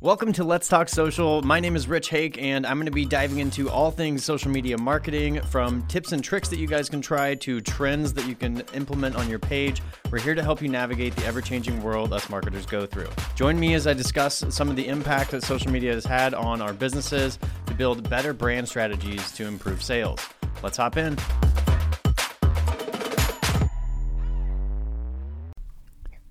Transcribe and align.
Welcome 0.00 0.32
to 0.34 0.44
Let's 0.44 0.68
Talk 0.68 0.88
Social. 0.88 1.42
My 1.42 1.58
name 1.58 1.74
is 1.74 1.88
Rich 1.88 2.10
Hake, 2.10 2.40
and 2.40 2.64
I'm 2.64 2.76
going 2.76 2.86
to 2.86 2.92
be 2.92 3.04
diving 3.04 3.38
into 3.38 3.68
all 3.68 3.90
things 3.90 4.24
social 4.24 4.48
media 4.48 4.78
marketing 4.78 5.40
from 5.40 5.84
tips 5.88 6.12
and 6.12 6.22
tricks 6.22 6.48
that 6.50 6.60
you 6.60 6.68
guys 6.68 6.88
can 6.88 7.00
try 7.00 7.34
to 7.34 7.60
trends 7.60 8.12
that 8.12 8.24
you 8.28 8.36
can 8.36 8.60
implement 8.74 9.16
on 9.16 9.28
your 9.28 9.40
page. 9.40 9.82
We're 10.08 10.20
here 10.20 10.36
to 10.36 10.42
help 10.42 10.62
you 10.62 10.68
navigate 10.68 11.16
the 11.16 11.26
ever 11.26 11.40
changing 11.40 11.82
world 11.82 12.12
us 12.12 12.30
marketers 12.30 12.64
go 12.64 12.86
through. 12.86 13.08
Join 13.34 13.58
me 13.58 13.74
as 13.74 13.88
I 13.88 13.92
discuss 13.92 14.44
some 14.50 14.70
of 14.70 14.76
the 14.76 14.86
impact 14.86 15.32
that 15.32 15.42
social 15.42 15.72
media 15.72 15.94
has 15.94 16.04
had 16.04 16.32
on 16.32 16.62
our 16.62 16.72
businesses 16.72 17.36
to 17.66 17.74
build 17.74 18.08
better 18.08 18.32
brand 18.32 18.68
strategies 18.68 19.32
to 19.32 19.48
improve 19.48 19.82
sales. 19.82 20.20
Let's 20.62 20.76
hop 20.76 20.96
in. 20.96 21.16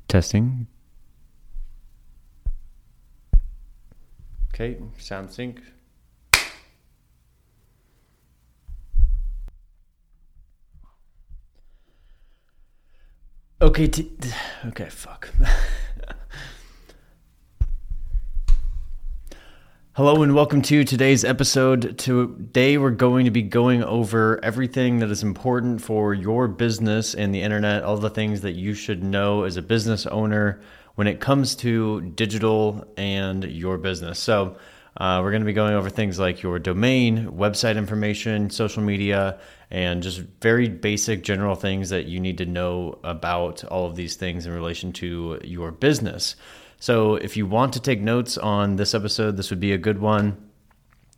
Testing. 0.07 0.68
Okay, 4.60 4.75
sound 4.97 5.29
sync. 5.29 5.61
Okay, 13.62 13.92
okay, 14.65 14.89
fuck. 14.89 15.29
Hello 19.93 20.24
and 20.24 20.34
welcome 20.34 20.64
to 20.64 20.84
today's 20.84 21.24
episode. 21.24 21.96
Today 22.00 22.79
we're 22.79 22.89
going 22.89 23.26
to 23.26 23.32
be 23.32 23.43
going 23.43 23.84
over 23.84 24.43
everything 24.43 24.98
that 25.00 25.12
is 25.12 25.21
important 25.21 25.84
for 25.84 26.15
your 26.15 26.48
business 26.48 27.14
and 27.14 27.32
the 27.32 27.43
internet, 27.43 27.84
all 27.84 27.98
the 27.98 28.10
things 28.10 28.42
that 28.42 28.54
you 28.54 28.74
should 28.74 29.04
know 29.04 29.43
as 29.43 29.56
a 29.56 29.62
business 29.62 30.07
owner 30.07 30.60
when 30.97 31.06
it 31.06 31.19
comes 31.19 31.56
to 31.56 32.02
digital 32.02 32.83
and 32.97 33.44
your 33.44 33.78
business. 33.78 34.17
So, 34.17 34.58
uh, 35.00 35.22
we're 35.22 35.30
going 35.30 35.44
to 35.44 35.45
be 35.45 35.53
going 35.53 35.76
over 35.76 35.92
things 35.92 36.17
like 36.17 36.42
your 36.42 36.58
domain, 36.58 37.28
website 37.28 37.78
information, 37.78 38.50
social 38.50 38.81
media, 38.81 39.40
and 39.70 40.02
just 40.02 40.23
very 40.42 40.70
basic 40.70 41.23
general 41.23 41.53
things 41.53 41.90
that 41.90 42.08
you 42.08 42.20
need 42.20 42.40
to 42.40 42.48
know 42.48 42.98
about 43.03 43.64
all 43.66 43.86
of 43.86 43.95
these 43.95 44.16
things 44.16 44.48
in 44.48 44.53
relation 44.53 44.92
to 44.92 45.40
your 45.44 45.72
business. 45.72 46.36
So, 46.80 47.14
if 47.14 47.38
you 47.38 47.45
want 47.45 47.73
to 47.73 47.80
take 47.80 48.02
notes 48.02 48.36
on 48.36 48.78
this 48.78 48.95
episode, 48.95 49.38
this 49.38 49.52
would 49.52 49.59
be 49.59 49.73
a 49.73 49.78
good 49.78 50.00
one. 50.00 50.50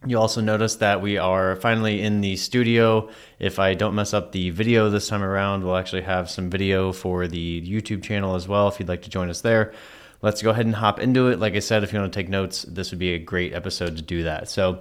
You 0.07 0.17
also 0.17 0.39
notice 0.39 0.77
that 0.77 1.01
we 1.01 1.17
are 1.17 1.57
finally 1.57 2.01
in 2.01 2.21
the 2.21 2.37
studio. 2.37 3.09
If 3.37 3.59
I 3.59 3.73
don't 3.73 3.95
mess 3.95 4.13
up 4.13 4.31
the 4.31 4.49
video 4.49 4.89
this 4.89 5.09
time 5.09 5.21
around, 5.21 5.65
we'll 5.65 5.75
actually 5.75 6.03
have 6.03 6.29
some 6.29 6.49
video 6.49 6.93
for 6.93 7.27
the 7.27 7.61
YouTube 7.61 8.01
channel 8.01 8.35
as 8.35 8.47
well 8.47 8.69
if 8.69 8.79
you'd 8.79 8.87
like 8.87 9.01
to 9.01 9.09
join 9.09 9.29
us 9.29 9.41
there. 9.41 9.73
Let's 10.21 10.41
go 10.41 10.51
ahead 10.51 10.65
and 10.65 10.75
hop 10.75 10.99
into 10.99 11.27
it. 11.27 11.39
Like 11.39 11.55
I 11.55 11.59
said, 11.59 11.83
if 11.83 11.91
you 11.91 11.99
want 11.99 12.13
to 12.13 12.17
take 12.17 12.29
notes, 12.29 12.63
this 12.63 12.91
would 12.91 12.99
be 12.99 13.13
a 13.13 13.19
great 13.19 13.53
episode 13.53 13.97
to 13.97 14.01
do 14.01 14.23
that. 14.23 14.49
So, 14.49 14.79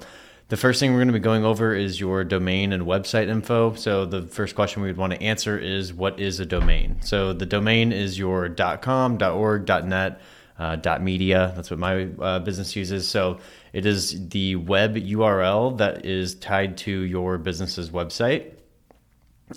the 0.50 0.56
first 0.56 0.80
thing 0.80 0.92
we're 0.92 0.98
going 0.98 1.08
to 1.08 1.12
be 1.12 1.18
going 1.18 1.44
over 1.44 1.74
is 1.74 2.00
your 2.00 2.24
domain 2.24 2.72
and 2.72 2.84
website 2.84 3.28
info. 3.28 3.74
So, 3.74 4.04
the 4.04 4.22
first 4.22 4.54
question 4.54 4.82
we 4.82 4.88
would 4.88 4.96
want 4.96 5.12
to 5.12 5.22
answer 5.22 5.58
is 5.58 5.92
what 5.92 6.18
is 6.20 6.40
a 6.40 6.46
domain? 6.46 6.96
So, 7.02 7.32
the 7.32 7.44
domain 7.44 7.92
is 7.92 8.18
your 8.18 8.48
.com, 8.48 9.18
.org, 9.20 9.68
.net, 9.84 10.20
uh, 10.58 10.98
.media. 11.00 11.52
That's 11.54 11.70
what 11.70 11.78
my 11.78 12.04
uh, 12.20 12.38
business 12.38 12.74
uses. 12.74 13.06
So, 13.08 13.38
it 13.72 13.86
is 13.86 14.28
the 14.28 14.56
web 14.56 14.96
URL 14.96 15.78
that 15.78 16.04
is 16.04 16.34
tied 16.34 16.76
to 16.78 16.90
your 16.90 17.38
business's 17.38 17.90
website. 17.90 18.52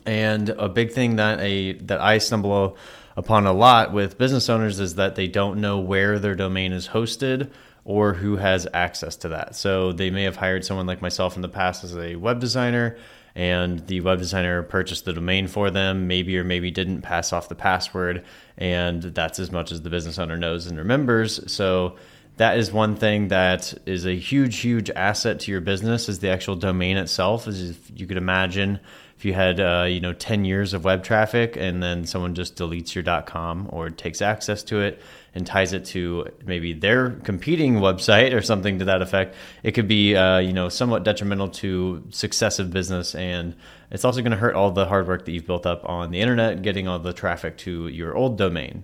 And 0.05 0.49
a 0.49 0.69
big 0.69 0.91
thing 0.91 1.17
that 1.17 1.39
a 1.39 1.73
that 1.73 1.99
I 1.99 2.17
stumble 2.17 2.77
upon 3.17 3.45
a 3.45 3.53
lot 3.53 3.91
with 3.91 4.17
business 4.17 4.49
owners 4.49 4.79
is 4.79 4.95
that 4.95 5.15
they 5.15 5.27
don't 5.27 5.59
know 5.59 5.79
where 5.79 6.17
their 6.17 6.35
domain 6.35 6.71
is 6.71 6.89
hosted 6.89 7.51
or 7.83 8.13
who 8.13 8.37
has 8.37 8.67
access 8.73 9.15
to 9.17 9.29
that. 9.29 9.55
So 9.55 9.91
they 9.91 10.09
may 10.09 10.23
have 10.23 10.37
hired 10.37 10.63
someone 10.63 10.85
like 10.85 11.01
myself 11.01 11.35
in 11.35 11.41
the 11.41 11.49
past 11.49 11.83
as 11.83 11.97
a 11.97 12.15
web 12.15 12.39
designer 12.39 12.97
and 13.35 13.85
the 13.87 14.01
web 14.01 14.19
designer 14.19 14.61
purchased 14.63 15.05
the 15.05 15.13
domain 15.13 15.47
for 15.47 15.71
them, 15.71 16.07
maybe 16.07 16.37
or 16.37 16.43
maybe 16.43 16.69
didn't 16.69 17.01
pass 17.01 17.31
off 17.31 17.47
the 17.49 17.55
password, 17.55 18.25
and 18.57 19.01
that's 19.01 19.39
as 19.39 19.51
much 19.51 19.71
as 19.71 19.81
the 19.81 19.89
business 19.89 20.19
owner 20.19 20.37
knows 20.37 20.67
and 20.67 20.77
remembers. 20.77 21.51
So 21.51 21.95
that 22.41 22.57
is 22.57 22.71
one 22.71 22.95
thing 22.95 23.27
that 23.27 23.71
is 23.85 24.07
a 24.07 24.15
huge, 24.15 24.57
huge 24.57 24.89
asset 24.89 25.41
to 25.41 25.51
your 25.51 25.61
business 25.61 26.09
is 26.09 26.17
the 26.19 26.29
actual 26.29 26.55
domain 26.55 26.97
itself. 26.97 27.47
As 27.47 27.69
if 27.69 27.91
you 27.95 28.07
could 28.07 28.17
imagine 28.17 28.79
if 29.15 29.25
you 29.25 29.35
had 29.35 29.59
uh, 29.59 29.85
you 29.87 29.99
know 29.99 30.13
10 30.13 30.43
years 30.43 30.73
of 30.73 30.83
web 30.83 31.03
traffic 31.03 31.55
and 31.55 31.83
then 31.83 32.07
someone 32.07 32.33
just 32.33 32.55
deletes 32.55 32.95
your 32.95 33.03
.com 33.21 33.69
or 33.71 33.91
takes 33.91 34.23
access 34.23 34.63
to 34.63 34.81
it 34.81 34.99
and 35.35 35.45
ties 35.45 35.71
it 35.71 35.85
to 35.85 36.29
maybe 36.43 36.73
their 36.73 37.11
competing 37.11 37.75
website 37.75 38.33
or 38.33 38.41
something 38.41 38.79
to 38.79 38.85
that 38.85 39.03
effect, 39.03 39.35
it 39.61 39.73
could 39.73 39.87
be 39.87 40.15
uh, 40.15 40.39
you 40.39 40.51
know 40.51 40.67
somewhat 40.67 41.03
detrimental 41.03 41.49
to 41.49 42.03
success 42.09 42.57
of 42.57 42.71
business 42.71 43.13
and 43.13 43.55
it's 43.91 44.03
also 44.03 44.21
going 44.21 44.31
to 44.31 44.37
hurt 44.37 44.55
all 44.55 44.71
the 44.71 44.87
hard 44.87 45.07
work 45.07 45.25
that 45.25 45.31
you've 45.31 45.45
built 45.45 45.67
up 45.67 45.87
on 45.87 46.09
the 46.09 46.21
internet 46.21 46.63
getting 46.63 46.87
all 46.87 46.97
the 46.97 47.13
traffic 47.13 47.55
to 47.57 47.87
your 47.89 48.15
old 48.15 48.35
domain. 48.35 48.83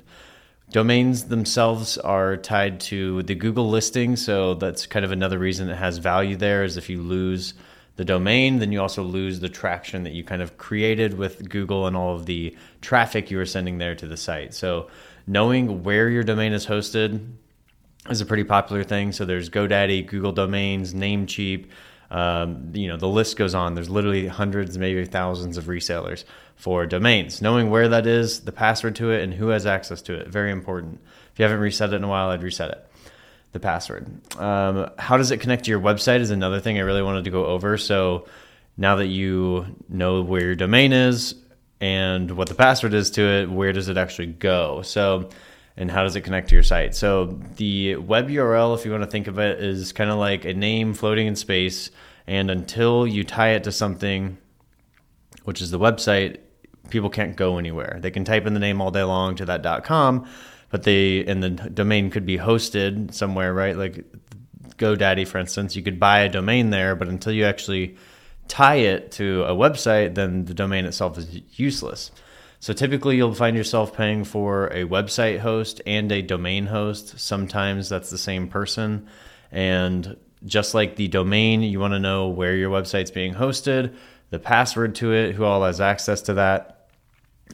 Domains 0.70 1.26
themselves 1.26 1.98
are 1.98 2.36
tied 2.36 2.82
to 2.82 3.24
the 3.24 3.36
Google 3.36 3.70
listing, 3.70 4.18
so 4.18 4.54
that's 4.54 4.86
kind 4.86 5.06
of 5.06 5.12
another 5.14 5.40
reason 5.40 5.70
it 5.70 5.76
has 5.76 5.98
value 5.98 6.36
there. 6.36 6.66
Is 6.66 6.76
if 6.76 6.90
you 6.90 7.02
lose 7.02 7.54
the 7.96 8.04
domain, 8.04 8.60
then 8.60 8.74
you 8.74 8.82
also 8.82 9.02
lose 9.02 9.40
the 9.40 9.48
traction 9.50 10.04
that 10.04 10.14
you 10.14 10.24
kind 10.24 10.42
of 10.42 10.58
created 10.58 11.18
with 11.18 11.50
Google 11.50 11.88
and 11.88 11.96
all 11.96 12.16
of 12.16 12.26
the 12.26 12.56
traffic 12.82 13.32
you 13.32 13.38
were 13.38 13.46
sending 13.46 13.78
there 13.78 13.96
to 13.96 14.06
the 14.06 14.18
site. 14.18 14.54
So 14.54 14.90
knowing 15.26 15.84
where 15.84 16.10
your 16.10 16.24
domain 16.24 16.52
is 16.52 16.68
hosted 16.68 17.26
is 18.10 18.22
a 18.22 18.26
pretty 18.26 18.44
popular 18.44 18.84
thing. 18.84 19.14
So 19.14 19.26
there's 19.26 19.50
GoDaddy, 19.50 20.06
Google 20.06 20.34
Domains, 20.34 20.94
Namecheap. 20.94 21.68
Um, 22.10 22.72
you 22.74 22.88
know 22.88 22.98
the 22.98 23.08
list 23.08 23.38
goes 23.38 23.54
on. 23.54 23.76
There's 23.76 23.90
literally 23.90 24.28
hundreds, 24.28 24.78
maybe 24.78 25.04
thousands 25.06 25.58
of 25.58 25.66
resellers 25.66 26.24
for 26.56 26.86
domains. 26.86 27.42
Knowing 27.42 27.70
where 27.70 27.90
that 27.90 28.08
is, 28.08 28.42
the 28.42 28.52
password 28.52 28.96
to 28.98 29.12
it, 29.12 29.24
and 29.24 29.34
who 29.34 29.50
has 29.50 29.66
access 29.66 30.02
to 30.04 30.14
it, 30.14 30.28
very 30.28 30.52
important. 30.52 31.00
If 31.34 31.40
you 31.40 31.44
haven't 31.44 31.60
reset 31.60 31.94
it 31.94 31.98
in 31.98 32.04
a 32.04 32.08
while, 32.08 32.30
I'd 32.30 32.44
reset 32.44 32.72
it. 32.72 32.88
The 33.52 33.60
password. 33.60 34.08
Um, 34.40 34.90
how 34.98 35.18
does 35.18 35.32
it 35.32 35.40
connect 35.40 35.66
to 35.66 35.72
your 35.72 35.80
website 35.80 36.20
is 36.20 36.32
another 36.32 36.60
thing 36.60 36.78
I 36.78 36.82
really 36.82 37.02
wanted 37.02 37.26
to 37.26 37.32
go 37.32 37.46
over. 37.46 37.78
So 37.78 38.28
now 38.78 38.98
that 38.98 39.08
you 39.08 39.66
know 39.90 40.22
where 40.22 40.42
your 40.42 40.56
domain 40.56 40.94
is 40.94 41.36
and 41.80 42.32
what 42.32 42.50
the 42.50 42.56
password 42.56 42.94
is 42.94 43.12
to 43.12 43.22
it, 43.22 43.50
where 43.50 43.74
does 43.74 43.90
it 43.90 43.98
actually 43.98 44.28
go? 44.28 44.82
So 44.82 45.30
and 45.78 45.92
how 45.92 46.04
does 46.04 46.16
it 46.16 46.22
connect 46.22 46.50
to 46.50 46.56
your 46.56 46.64
site? 46.64 46.96
So 46.96 47.40
the 47.56 47.96
web 47.98 48.30
URL, 48.30 48.78
if 48.78 48.84
you 48.84 48.92
want 48.92 49.04
to 49.04 49.10
think 49.10 49.28
of 49.28 49.38
it, 49.38 49.64
is 49.64 49.94
kind 49.94 50.10
of 50.10 50.18
like 50.18 50.44
a 50.44 50.54
name 50.54 50.94
floating 50.94 51.28
in 51.28 51.36
space. 51.36 51.92
And 52.26 52.50
until 52.50 53.08
you 53.08 53.24
tie 53.24 53.52
it 53.52 53.64
to 53.66 53.72
something, 53.72 54.38
which 55.44 55.62
is 55.62 55.72
the 55.72 55.80
website, 55.80 56.40
people 56.90 57.10
can't 57.10 57.36
go 57.36 57.58
anywhere. 57.58 58.00
They 58.02 58.12
can 58.12 58.26
type 58.26 58.46
in 58.48 58.54
the 58.54 58.60
name 58.60 58.82
all 58.82 58.92
day 58.92 59.04
long 59.04 59.36
to 59.36 59.46
that 59.46 59.84
.com, 59.84 60.28
but 60.72 60.84
they 60.84 61.24
and 61.26 61.44
the 61.44 61.50
domain 61.50 62.10
could 62.10 62.26
be 62.26 62.38
hosted 62.38 63.14
somewhere, 63.14 63.54
right? 63.54 63.78
Like 63.78 64.04
GoDaddy, 64.78 65.28
for 65.28 65.38
instance, 65.38 65.76
you 65.76 65.84
could 65.84 66.00
buy 66.00 66.20
a 66.20 66.30
domain 66.30 66.72
there, 66.72 66.96
but 66.96 67.08
until 67.08 67.34
you 67.34 67.46
actually 67.46 67.98
tie 68.48 68.76
it 68.76 69.12
to 69.12 69.44
a 69.44 69.54
website, 69.54 70.16
then 70.16 70.46
the 70.46 70.54
domain 70.54 70.86
itself 70.86 71.18
is 71.18 71.42
useless. 71.54 72.12
So 72.60 72.74
typically, 72.74 73.18
you'll 73.18 73.34
find 73.34 73.56
yourself 73.56 73.96
paying 73.96 74.24
for 74.24 74.68
a 74.68 74.84
website 74.84 75.40
host 75.40 75.82
and 75.86 76.12
a 76.12 76.22
domain 76.22 76.66
host. 76.66 77.20
Sometimes 77.20 77.88
that's 77.88 78.10
the 78.10 78.18
same 78.18 78.48
person. 78.48 79.08
And 79.52 80.18
just 80.46 80.74
like 80.74 80.96
the 80.96 81.08
domain, 81.08 81.62
you 81.62 81.80
want 81.80 81.94
to 81.94 82.00
know 82.00 82.30
where 82.30 82.56
your 82.56 82.72
website's 82.72 83.12
being 83.12 83.34
hosted, 83.34 83.96
the 84.30 84.40
password 84.40 84.96
to 84.96 85.14
it, 85.14 85.36
who 85.36 85.44
all 85.44 85.64
has 85.64 85.80
access 85.80 86.24
to 86.24 86.36
that. 86.36 86.90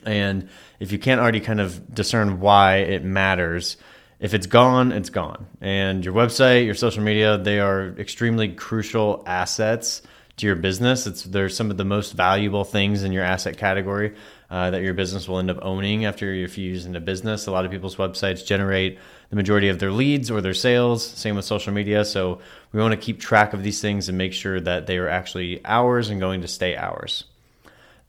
And 0.06 0.50
if 0.80 0.92
you 0.92 1.00
can't 1.00 1.22
already 1.22 1.40
kind 1.40 1.60
of 1.62 1.94
discern 1.94 2.40
why 2.40 2.78
it 2.78 3.04
matters, 3.04 3.78
if 4.20 4.34
it's 4.34 4.48
gone, 4.48 4.92
it's 4.92 5.10
gone. 5.10 5.48
And 5.62 6.04
your 6.04 6.14
website, 6.14 6.66
your 6.66 6.76
social 6.76 7.04
media, 7.04 7.38
they 7.38 7.60
are 7.60 7.90
extremely 8.00 8.54
crucial 8.54 9.24
assets 9.28 10.02
to 10.38 10.48
your 10.48 10.56
business. 10.56 11.06
It's 11.06 11.24
they're 11.24 11.50
some 11.50 11.70
of 11.70 11.78
the 11.78 11.86
most 11.86 12.14
valuable 12.14 12.64
things 12.64 13.04
in 13.04 13.12
your 13.12 13.24
asset 13.24 13.58
category 13.58 14.16
uh, 14.50 14.72
that 14.72 14.82
your 14.82 14.94
business 14.94 15.28
will 15.28 15.40
end 15.40 15.52
up 15.52 15.60
owning 15.62 16.06
after 16.06 16.34
you 16.34 16.48
use 16.48 16.86
in 16.86 16.96
a 16.96 17.00
business. 17.00 17.48
A 17.48 17.52
lot 17.52 17.66
of 17.66 17.72
people's 17.72 17.98
websites 17.98 18.46
generate 18.46 18.98
the 19.30 19.36
majority 19.36 19.70
of 19.70 19.80
their 19.80 19.92
leads 19.92 20.32
or 20.32 20.42
their 20.42 20.54
sales. 20.54 21.06
Same 21.06 21.36
with 21.36 21.46
social 21.46 21.74
media. 21.74 22.04
So 22.06 22.40
we 22.72 22.80
want 22.80 22.94
to 22.94 22.98
keep 22.98 23.20
track 23.20 23.54
of 23.54 23.64
these 23.64 23.82
things 23.82 24.10
and 24.10 24.18
make 24.18 24.34
sure 24.34 24.60
that 24.60 24.88
they 24.88 24.98
are 24.98 25.10
actually 25.10 25.64
ours 25.66 26.10
and 26.10 26.20
going 26.20 26.42
to 26.42 26.48
stay 26.48 26.76
ours. 26.76 27.26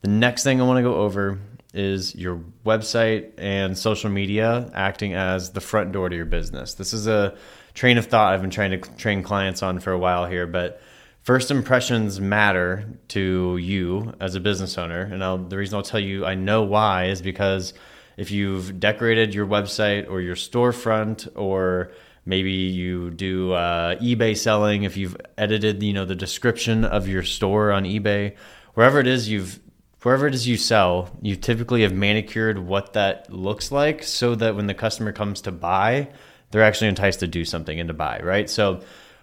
The 0.01 0.09
next 0.09 0.43
thing 0.43 0.61
I 0.61 0.65
want 0.65 0.77
to 0.77 0.83
go 0.83 0.95
over 0.95 1.39
is 1.73 2.15
your 2.15 2.41
website 2.65 3.31
and 3.37 3.77
social 3.77 4.09
media 4.09 4.71
acting 4.73 5.13
as 5.13 5.51
the 5.51 5.61
front 5.61 5.91
door 5.91 6.09
to 6.09 6.15
your 6.15 6.25
business. 6.25 6.75
This 6.75 6.93
is 6.93 7.05
a 7.05 7.35
train 7.73 7.97
of 7.97 8.05
thought 8.05 8.33
I've 8.33 8.41
been 8.41 8.49
trying 8.49 8.71
to 8.71 8.77
train 8.97 9.23
clients 9.23 9.61
on 9.61 9.79
for 9.79 9.91
a 9.91 9.99
while 9.99 10.25
here, 10.25 10.47
but 10.47 10.81
first 11.25 11.51
impressions 11.51 12.21
matter 12.21 12.85
to 13.09 13.57
you 13.57 14.13
as 14.21 14.35
a 14.35 14.39
business 14.39 14.77
owner. 14.77 15.01
And 15.01 15.21
I'll, 15.21 15.37
the 15.37 15.57
reason 15.57 15.75
I'll 15.75 15.83
tell 15.83 15.99
you 15.99 16.25
I 16.25 16.35
know 16.35 16.63
why 16.63 17.07
is 17.07 17.21
because 17.21 17.73
if 18.15 18.31
you've 18.31 18.79
decorated 18.79 19.35
your 19.35 19.45
website 19.45 20.09
or 20.09 20.21
your 20.21 20.35
storefront 20.35 21.27
or 21.35 21.91
Maybe 22.25 22.51
you 22.51 23.11
do 23.11 23.53
uh, 23.53 23.95
eBay 23.97 24.35
selling 24.35 24.83
if 24.83 24.97
you've 24.97 25.15
edited, 25.37 25.83
you 25.83 25.93
know, 25.93 26.05
the 26.05 26.15
description 26.15 26.83
of 26.83 27.07
your 27.07 27.21
store 27.21 27.71
on 27.71 27.83
eBay. 27.83 28.35
Wherever 28.73 28.99
it 28.99 29.07
is 29.07 29.29
you've 29.29 29.59
wherever 30.01 30.27
it 30.27 30.33
is 30.35 30.47
you 30.47 30.57
sell, 30.57 31.09
you 31.21 31.35
typically 31.35 31.83
have 31.83 31.93
manicured 31.93 32.59
what 32.59 32.93
that 32.93 33.31
looks 33.31 33.71
like 33.71 34.03
so 34.03 34.35
that 34.35 34.55
when 34.55 34.67
the 34.67 34.73
customer 34.73 35.11
comes 35.11 35.41
to 35.41 35.51
buy, 35.51 36.07
they're 36.51 36.63
actually 36.63 36.87
enticed 36.87 37.19
to 37.19 37.27
do 37.27 37.43
something 37.45 37.79
and 37.79 37.87
to 37.87 37.93
buy, 37.93 38.19
right? 38.19 38.49
So 38.49 38.81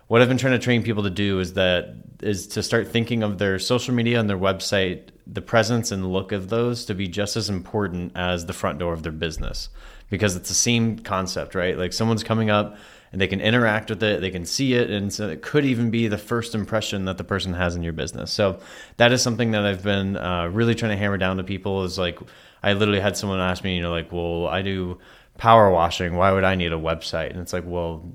what 0.09 0.21
I've 0.23 0.29
been 0.29 0.39
trying 0.39 0.53
to 0.53 0.59
train 0.59 0.83
people 0.83 1.03
to 1.05 1.11
do 1.11 1.41
is 1.41 1.55
that 1.55 1.95
is 2.23 2.47
to 2.49 2.63
start 2.63 2.89
thinking 2.89 3.23
of 3.23 3.39
their 3.39 3.59
social 3.59 3.95
media 3.95 4.21
and 4.21 4.29
their 4.31 4.39
website, 4.39 5.09
the 5.27 5.43
presence 5.43 5.91
and 5.91 6.13
look 6.13 6.33
of 6.33 6.49
those 6.49 6.85
to 6.85 6.95
be 6.95 7.09
just 7.09 7.37
as 7.37 7.49
important 7.49 8.13
as 8.15 8.47
the 8.47 8.53
front 8.53 8.79
door 8.79 8.93
of 8.93 9.03
their 9.03 9.13
business 9.13 9.69
because 10.13 10.37
it's 10.37 10.51
the 10.51 10.55
same 10.55 10.99
concept, 10.99 11.55
right? 11.55 11.79
Like 11.79 11.93
someone's 11.93 12.23
coming 12.23 12.51
up 12.51 12.77
and 13.13 13.21
they 13.21 13.27
can 13.27 13.41
interact 13.41 13.89
with 13.89 14.03
it, 14.03 14.21
they 14.21 14.31
can 14.31 14.45
see 14.45 14.75
it, 14.75 14.91
and 14.91 15.13
so 15.13 15.29
it 15.29 15.41
could 15.41 15.65
even 15.65 15.91
be 15.91 16.07
the 16.07 16.19
first 16.19 16.55
impression 16.55 17.07
that 17.07 17.17
the 17.17 17.25
person 17.25 17.55
has 17.55 17.77
in 17.77 17.83
your 17.83 17.95
business. 17.95 18.31
So 18.31 18.61
that 18.99 19.11
is 19.11 19.23
something 19.23 19.53
that 19.53 19.65
I've 19.65 19.83
been 19.83 20.19
uh, 20.19 20.49
really 20.49 20.75
trying 20.75 20.93
to 20.93 20.99
hammer 20.99 21.17
down 21.17 21.39
to 21.39 21.45
people. 21.45 21.85
Is 21.85 21.99
like 21.99 22.19
I 22.63 22.75
literally 22.75 23.01
had 23.01 23.17
someone 23.17 23.41
ask 23.41 23.65
me, 23.65 23.77
you 23.77 23.83
know, 23.83 23.91
like, 23.91 24.13
well, 24.13 24.47
I 24.47 24.61
do 24.63 24.99
power 25.39 25.71
washing. 25.71 26.15
Why 26.15 26.31
would 26.33 26.45
I 26.45 26.55
need 26.55 26.73
a 26.73 26.79
website? 26.79 27.31
And 27.31 27.41
it's 27.41 27.53
like, 27.53 27.65
well, 27.67 28.13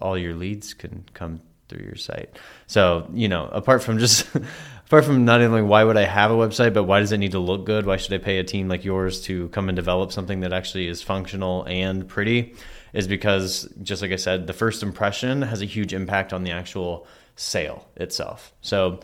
all 0.00 0.18
your 0.18 0.34
leads 0.34 0.74
can 0.74 1.04
come 1.14 1.40
through 1.68 1.84
your 1.84 1.96
site. 1.96 2.38
So 2.66 3.08
you 3.12 3.28
know, 3.28 3.46
apart 3.46 3.82
from 3.82 3.98
just 3.98 4.26
apart 4.86 5.04
from 5.04 5.24
not 5.24 5.40
only 5.40 5.62
why 5.62 5.84
would 5.84 5.96
I 5.96 6.04
have 6.04 6.30
a 6.30 6.34
website, 6.34 6.74
but 6.74 6.84
why 6.84 7.00
does 7.00 7.12
it 7.12 7.18
need 7.18 7.32
to 7.32 7.38
look 7.38 7.64
good? 7.64 7.86
Why 7.86 7.96
should 7.96 8.12
I 8.12 8.18
pay 8.18 8.38
a 8.38 8.44
team 8.44 8.68
like 8.68 8.84
yours 8.84 9.22
to 9.22 9.48
come 9.48 9.68
and 9.68 9.76
develop 9.76 10.12
something 10.12 10.40
that 10.40 10.52
actually 10.52 10.88
is 10.88 11.02
functional 11.02 11.64
and 11.64 12.08
pretty? 12.08 12.54
is 12.94 13.08
because 13.08 13.68
just 13.82 14.00
like 14.00 14.12
I 14.12 14.16
said, 14.16 14.46
the 14.46 14.52
first 14.54 14.82
impression 14.82 15.42
has 15.42 15.60
a 15.60 15.66
huge 15.66 15.92
impact 15.92 16.32
on 16.32 16.44
the 16.44 16.52
actual 16.52 17.06
sale 17.36 17.86
itself. 17.96 18.54
So 18.62 19.00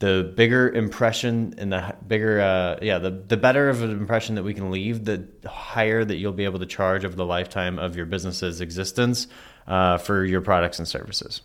the 0.00 0.32
bigger 0.34 0.70
impression 0.70 1.54
and 1.58 1.72
the 1.72 1.94
bigger 2.06 2.40
uh, 2.40 2.78
yeah 2.80 2.98
the, 2.98 3.10
the 3.10 3.36
better 3.36 3.68
of 3.68 3.82
an 3.82 3.90
impression 3.90 4.36
that 4.36 4.44
we 4.44 4.54
can 4.54 4.70
leave 4.70 5.04
the 5.04 5.26
higher 5.44 6.04
that 6.04 6.16
you'll 6.16 6.32
be 6.32 6.44
able 6.44 6.60
to 6.60 6.66
charge 6.66 7.04
over 7.04 7.16
the 7.16 7.26
lifetime 7.26 7.78
of 7.80 7.96
your 7.96 8.06
business's 8.06 8.60
existence 8.60 9.26
uh, 9.68 9.98
for 9.98 10.24
your 10.24 10.40
products 10.40 10.78
and 10.80 10.88
services 10.88 11.40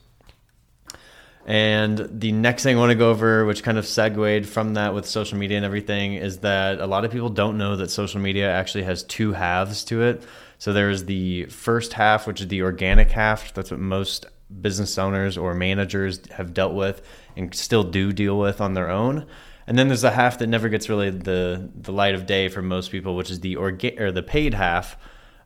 and 1.45 2.07
the 2.09 2.31
next 2.31 2.63
thing 2.63 2.75
i 2.75 2.79
want 2.79 2.89
to 2.89 2.95
go 2.95 3.09
over 3.09 3.45
which 3.45 3.63
kind 3.63 3.77
of 3.77 3.85
segued 3.85 4.47
from 4.47 4.75
that 4.75 4.93
with 4.93 5.05
social 5.05 5.37
media 5.37 5.57
and 5.57 5.65
everything 5.65 6.13
is 6.13 6.39
that 6.39 6.79
a 6.79 6.87
lot 6.87 7.03
of 7.03 7.11
people 7.11 7.29
don't 7.29 7.57
know 7.57 7.75
that 7.75 7.91
social 7.91 8.19
media 8.19 8.49
actually 8.49 8.83
has 8.83 9.03
two 9.03 9.33
halves 9.33 9.83
to 9.83 10.01
it 10.01 10.23
so 10.63 10.71
there's 10.71 11.03
the 11.03 11.43
first 11.47 11.91
half, 11.91 12.25
which 12.25 12.39
is 12.39 12.47
the 12.47 12.61
organic 12.61 13.11
half. 13.11 13.53
That's 13.53 13.69
what 13.69 13.81
most 13.81 14.27
business 14.61 14.97
owners 14.97 15.37
or 15.37 15.53
managers 15.53 16.21
have 16.31 16.53
dealt 16.53 16.73
with 16.73 17.01
and 17.35 17.53
still 17.53 17.83
do 17.83 18.13
deal 18.13 18.39
with 18.39 18.61
on 18.61 18.73
their 18.73 18.89
own. 18.89 19.25
And 19.67 19.77
then 19.77 19.89
there's 19.89 20.03
the 20.03 20.11
half 20.11 20.37
that 20.37 20.47
never 20.47 20.69
gets 20.69 20.87
really 20.87 21.09
the 21.09 21.69
the 21.75 21.91
light 21.91 22.15
of 22.15 22.25
day 22.25 22.47
for 22.47 22.61
most 22.61 22.91
people, 22.91 23.17
which 23.17 23.29
is 23.29 23.41
the 23.41 23.55
orga- 23.55 23.99
or 23.99 24.13
the 24.13 24.23
paid 24.23 24.53
half, 24.53 24.95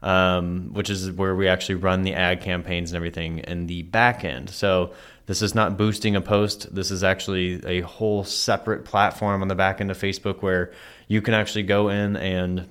um, 0.02 0.74
which 0.74 0.90
is 0.90 1.12
where 1.12 1.36
we 1.36 1.48
actually 1.48 1.76
run 1.76 2.04
the 2.04 2.14
ad 2.14 2.42
campaigns 2.42 2.92
and 2.92 2.96
everything 2.96 3.40
in 3.40 3.68
the 3.68 3.84
back 3.84 4.24
end. 4.24 4.50
So 4.50 4.94
this 5.26 5.42
is 5.42 5.54
not 5.54 5.78
boosting 5.78 6.16
a 6.16 6.22
post. 6.22 6.74
This 6.74 6.92
is 6.92 7.04
actually 7.04 7.62
a 7.66 7.82
whole 7.82 8.24
separate 8.24 8.86
platform 8.86 9.42
on 9.42 9.48
the 9.48 9.56
back 9.56 9.82
end 9.82 9.92
of 9.92 9.98
Facebook 9.98 10.42
where 10.42 10.72
you 11.08 11.22
can 11.22 11.34
actually 11.34 11.64
go 11.64 11.90
in 11.90 12.16
and 12.16 12.70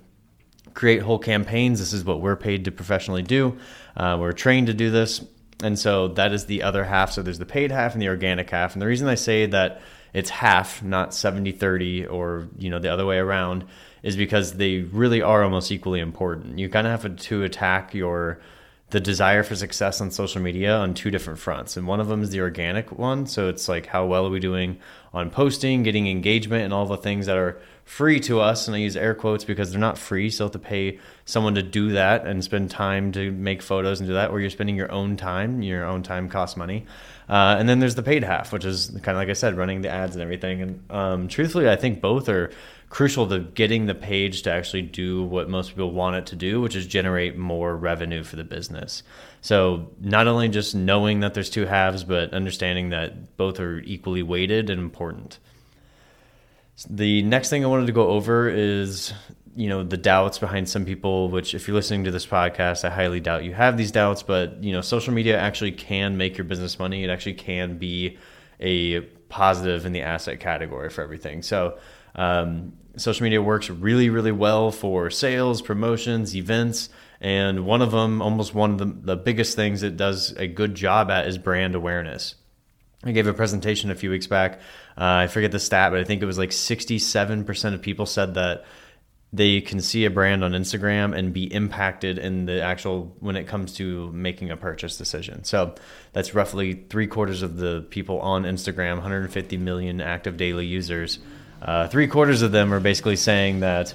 create 0.75 1.03
whole 1.03 1.19
campaigns. 1.19 1.79
This 1.79 1.93
is 1.93 2.05
what 2.05 2.21
we're 2.21 2.37
paid 2.37 2.65
to 2.67 2.71
professionally 2.71 3.23
do. 3.23 3.59
Uh, 3.97 4.17
we're 4.21 4.33
trained 4.33 4.69
to 4.69 4.75
do 4.75 4.91
this. 4.91 5.25
And 5.63 5.79
so 5.79 6.09
that 6.09 6.33
is 6.33 6.47
the 6.47 6.63
other 6.63 6.85
half. 6.85 7.13
So 7.13 7.23
there's 7.23 7.39
the 7.39 7.47
paid 7.47 7.71
half 7.71 7.95
and 7.95 8.03
the 8.03 8.09
organic 8.09 8.51
half. 8.51 8.75
And 8.75 8.83
the 8.83 8.87
reason 8.87 9.09
I 9.09 9.15
say 9.15 9.47
that 9.47 9.81
it's 10.13 10.31
half, 10.31 10.83
not 10.83 11.15
70 11.15 11.53
30 11.53 12.07
or, 12.07 12.49
you 12.59 12.71
know, 12.71 12.79
the 12.79 12.93
other 12.93 13.07
way 13.07 13.19
around 13.19 13.65
is 14.07 14.17
because 14.17 14.53
they 14.53 14.83
really 14.83 15.21
are 15.21 15.43
almost 15.43 15.73
equally 15.73 15.99
important. 15.99 16.61
You 16.61 16.69
kind 16.69 16.87
of 16.87 17.03
have 17.03 17.17
to 17.17 17.43
attack 17.43 17.93
your 17.93 18.39
the 18.91 19.01
desire 19.01 19.43
for 19.43 19.57
success 19.57 20.01
on 20.01 20.13
social 20.13 20.41
media 20.41 20.77
on 20.77 20.95
two 20.95 21.11
different 21.11 21.41
fronts. 21.41 21.77
And 21.77 21.89
one 21.89 21.99
of 21.99 22.07
them 22.07 22.23
is 22.23 22.31
the 22.31 22.41
organic 22.41 22.97
one. 22.97 23.27
So 23.27 23.49
it's 23.49 23.69
like 23.69 23.87
how 23.87 24.07
well 24.07 24.25
are 24.27 24.31
we 24.31 24.39
doing 24.39 24.79
on 25.13 25.29
posting, 25.29 25.83
getting 25.83 26.07
engagement, 26.07 26.63
and 26.63 26.73
all 26.73 26.87
the 26.87 26.97
things 26.97 27.27
that 27.27 27.37
are 27.37 27.59
free 27.85 28.21
to 28.21 28.41
us. 28.41 28.69
And 28.69 28.77
I 28.77 28.79
use 28.79 28.97
air 28.97 29.13
quotes 29.13 29.45
because 29.45 29.73
they're 29.73 29.81
not 29.81 29.99
free. 29.99 30.31
So 30.31 30.45
you 30.45 30.47
have 30.47 30.53
to 30.53 30.61
pay 30.61 31.01
someone 31.25 31.57
to 31.57 31.65
do 31.65 31.91
that 31.93 32.27
and 32.27 32.45
spend 32.45 32.71
time 32.71 33.11
to 33.13 33.33
make 33.33 33.61
photos 33.61 33.99
and 33.99 34.09
do 34.09 34.15
that, 34.15 34.31
or 34.31 34.39
you're 34.39 34.51
spending 34.51 34.77
your 34.77 34.93
own 34.93 35.17
time. 35.17 35.63
Your 35.63 35.85
own 35.85 36.05
time 36.05 36.29
costs 36.29 36.57
money. 36.57 36.87
Uh, 37.29 37.57
and 37.59 37.69
then 37.69 37.81
there's 37.81 37.97
the 37.97 38.05
paid 38.05 38.23
half, 38.23 38.53
which 38.53 38.65
is 38.65 38.91
kind 39.03 39.09
of 39.09 39.17
like 39.17 39.31
I 39.31 39.33
said, 39.33 39.57
running 39.57 39.83
the 39.83 39.89
ads 39.89 40.15
and 40.15 40.23
everything. 40.23 40.63
And 40.63 40.91
um, 40.93 41.29
truthfully, 41.29 41.69
I 41.69 41.75
think 41.75 42.01
both 42.01 42.29
are 42.29 42.53
crucial 42.97 43.29
to 43.29 43.41
getting 43.41 43.85
the 43.85 43.95
page 43.95 44.41
to 44.41 44.51
actually 44.51 44.81
do 44.81 45.23
what 45.23 45.51
most 45.51 45.69
people 45.69 45.91
want 45.93 46.17
it 46.17 46.25
to 46.25 46.35
do, 46.35 46.63
which 46.63 46.75
is 46.75 46.87
generate 46.87 47.37
more 47.37 47.77
revenue 47.77 48.25
for 48.25 48.37
the 48.37 48.45
business. 48.45 49.03
So, 49.43 49.91
not 50.01 50.27
only 50.27 50.49
just 50.49 50.75
knowing 50.75 51.21
that 51.21 51.35
there's 51.35 51.51
two 51.51 51.67
halves, 51.67 52.05
but 52.05 52.33
understanding 52.33 52.89
that 52.91 53.37
both 53.37 53.61
are 53.61 53.81
equally 53.81 54.23
weighted 54.23 54.71
and 54.71 54.81
important. 54.81 55.39
The 56.89 57.21
next 57.21 57.51
thing 57.51 57.67
I 57.67 57.69
wanted 57.69 57.89
to 57.89 57.93
go 57.93 58.09
over 58.09 58.49
is 58.49 59.13
you 59.55 59.69
know 59.69 59.83
the 59.85 59.99
doubts 59.99 60.39
behind 60.39 60.67
some 60.67 60.87
people 60.87 61.29
which 61.29 61.55
if 61.55 61.67
you're 61.67 61.75
listening 61.75 62.05
to 62.05 62.11
this 62.11 62.27
podcast 62.27 62.85
i 62.85 62.91
highly 62.91 63.21
doubt 63.21 63.43
you 63.43 63.55
have 63.55 63.79
these 63.79 63.91
doubts 63.91 64.23
but 64.23 64.63
you 64.63 64.71
know 64.71 64.83
social 64.83 65.15
media 65.15 65.41
actually 65.41 65.73
can 65.73 66.19
make 66.19 66.37
your 66.37 66.45
business 66.45 66.79
money 66.79 67.03
it 67.05 67.09
actually 67.09 67.33
can 67.33 67.79
be 67.79 68.19
a 68.61 69.01
positive 69.31 69.87
in 69.87 69.93
the 69.93 70.03
asset 70.03 70.41
category 70.41 70.91
for 70.91 71.01
everything 71.03 71.41
so 71.41 71.79
um, 72.17 72.73
social 72.97 73.25
media 73.25 73.43
works 73.43 73.71
really, 73.71 74.11
really 74.11 74.33
well 74.33 74.71
for 74.71 75.11
sales, 75.11 75.63
promotions, 75.63 76.35
events. 76.35 76.89
And 77.21 77.65
one 77.65 77.83
of 77.83 77.91
them, 77.91 78.21
almost 78.21 78.55
one 78.55 78.73
of 78.73 78.79
the, 78.79 78.85
the 78.85 79.17
biggest 79.17 79.57
things 79.57 79.83
it 79.83 79.97
does 79.97 80.33
a 80.33 80.47
good 80.47 80.75
job 80.75 81.11
at 81.11 81.27
is 81.27 81.39
brand 81.39 81.75
awareness. 81.75 82.35
I 83.05 83.13
gave 83.13 83.27
a 83.27 83.33
presentation 83.33 83.91
a 83.91 83.95
few 83.95 84.11
weeks 84.11 84.27
back. 84.27 84.61
Uh, 84.99 85.05
I 85.05 85.27
forget 85.29 85.53
the 85.53 85.61
stat, 85.61 85.93
but 85.93 86.01
I 86.01 86.05
think 86.05 86.23
it 86.23 86.27
was 86.27 86.39
like 86.39 86.51
67% 86.51 87.75
of 87.75 87.83
people 87.83 88.07
said 88.07 88.35
that 88.35 88.65
they 89.33 89.61
can 89.61 89.81
see 89.81 90.05
a 90.05 90.11
brand 90.11 90.43
on 90.43 90.53
Instagram 90.53 91.17
and 91.17 91.33
be 91.33 91.53
impacted 91.53 92.19
in 92.19 92.47
the 92.47 92.63
actual 92.63 93.15
when 93.21 93.37
it 93.37 93.47
comes 93.47 93.75
to 93.75 94.11
making 94.13 94.51
a 94.51 94.57
purchase 94.57 94.97
decision. 94.97 95.45
So 95.45 95.75
that's 96.13 96.35
roughly 96.35 96.85
three 96.89 97.07
quarters 97.07 97.43
of 97.43 97.57
the 97.57 97.87
people 97.91 98.21
on 98.21 98.45
Instagram, 98.45 98.95
150 98.95 99.57
million 99.59 100.01
active 100.01 100.37
daily 100.37 100.67
users 100.67 101.19
uh, 101.63 101.89
three 101.89 102.07
quarters 102.07 102.43
of 102.43 102.53
them 102.53 102.73
are 102.73 102.81
basically 102.81 103.17
saying 103.17 103.61
that 103.61 103.95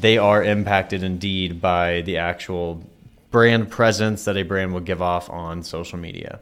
they 0.00 0.18
are 0.18 0.42
impacted 0.42 1.02
indeed 1.02 1.60
by 1.60 2.02
the 2.02 2.18
actual 2.18 2.84
brand 3.30 3.70
presence 3.70 4.24
that 4.24 4.36
a 4.36 4.42
brand 4.42 4.72
will 4.72 4.80
give 4.80 5.02
off 5.02 5.30
on 5.30 5.62
social 5.62 5.98
media. 5.98 6.40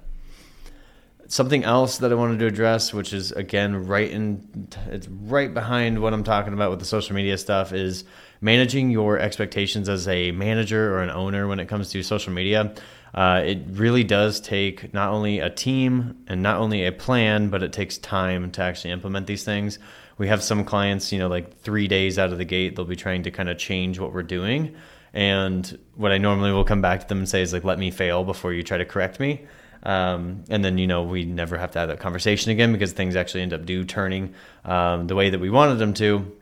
Something 1.27 1.63
else 1.63 1.99
that 1.99 2.11
I 2.11 2.15
wanted 2.15 2.39
to 2.39 2.47
address, 2.47 2.95
which 2.95 3.13
is 3.13 3.33
again 3.33 3.87
right 3.87 4.11
in, 4.11 4.69
it's 4.87 5.07
right 5.09 5.53
behind 5.53 6.01
what 6.01 6.15
I'm 6.15 6.25
talking 6.25 6.55
about 6.55 6.71
with 6.71 6.79
the 6.79 6.87
social 6.87 7.15
media 7.15 7.37
stuff, 7.37 7.73
is 7.75 8.05
managing 8.41 8.91
your 8.91 9.19
expectations 9.19 9.91
as 9.91 10.09
a 10.09 10.31
manager 10.31 10.95
or 10.95 11.03
an 11.03 11.11
owner 11.11 11.47
when 11.47 11.61
it 11.61 11.67
comes 11.67 11.91
to 11.91 12.03
social 12.03 12.33
media. 12.33 12.75
Uh, 13.15 13.43
it 13.45 13.59
really 13.73 14.05
does 14.05 14.41
take 14.41 14.95
not 14.95 15.11
only 15.11 15.39
a 15.41 15.51
team 15.51 16.17
and 16.29 16.43
not 16.43 16.59
only 16.59 16.87
a 16.87 16.93
plan, 16.93 17.51
but 17.51 17.63
it 17.63 17.73
takes 17.73 17.99
time 17.99 18.51
to 18.53 18.63
actually 18.63 18.91
implement 18.91 19.27
these 19.27 19.45
things 19.45 19.79
we 20.19 20.29
have 20.29 20.43
some 20.43 20.65
clients, 20.65 21.13
you 21.13 21.19
know, 21.19 21.29
like 21.29 21.61
three 21.61 21.89
days 21.89 22.19
out 22.19 22.33
of 22.33 22.39
the 22.39 22.45
gate, 22.45 22.77
they'll 22.77 22.85
be 22.85 22.97
trying 22.97 23.23
to 23.23 23.31
kind 23.31 23.49
of 23.49 23.57
change 23.57 23.99
what 23.99 24.13
we're 24.13 24.23
doing. 24.23 24.75
And 25.15 25.79
what 25.95 26.13
I 26.13 26.19
normally 26.19 26.53
will 26.53 26.65
come 26.65 26.83
back 26.83 27.01
to 27.01 27.09
them 27.09 27.19
and 27.19 27.29
say 27.29 27.41
is 27.41 27.53
like, 27.53 27.65
let 27.65 27.79
me 27.79 27.91
fail 27.91 28.25
before 28.25 28.53
you 28.53 28.63
try 28.63 28.77
to 28.77 28.85
correct 28.85 29.21
me. 29.21 29.47
Um, 29.85 30.45
and 30.51 30.65
then, 30.65 30.77
you 30.77 30.87
know, 30.87 31.05
we 31.05 31.25
never 31.25 31.57
have 31.57 31.71
to 31.73 31.79
have 31.79 31.89
that 31.89 32.01
conversation 32.01 32.51
again 32.51 32.73
because 32.73 32.93
things 32.93 33.17
actually 33.17 33.43
end 33.43 33.53
up 33.53 33.65
do 33.65 33.85
turning 33.85 34.35
um, 34.65 35.07
the 35.07 35.15
way 35.15 35.31
that 35.31 35.39
we 35.39 35.51
wanted 35.51 35.77
them 35.77 35.95
to. 35.95 36.37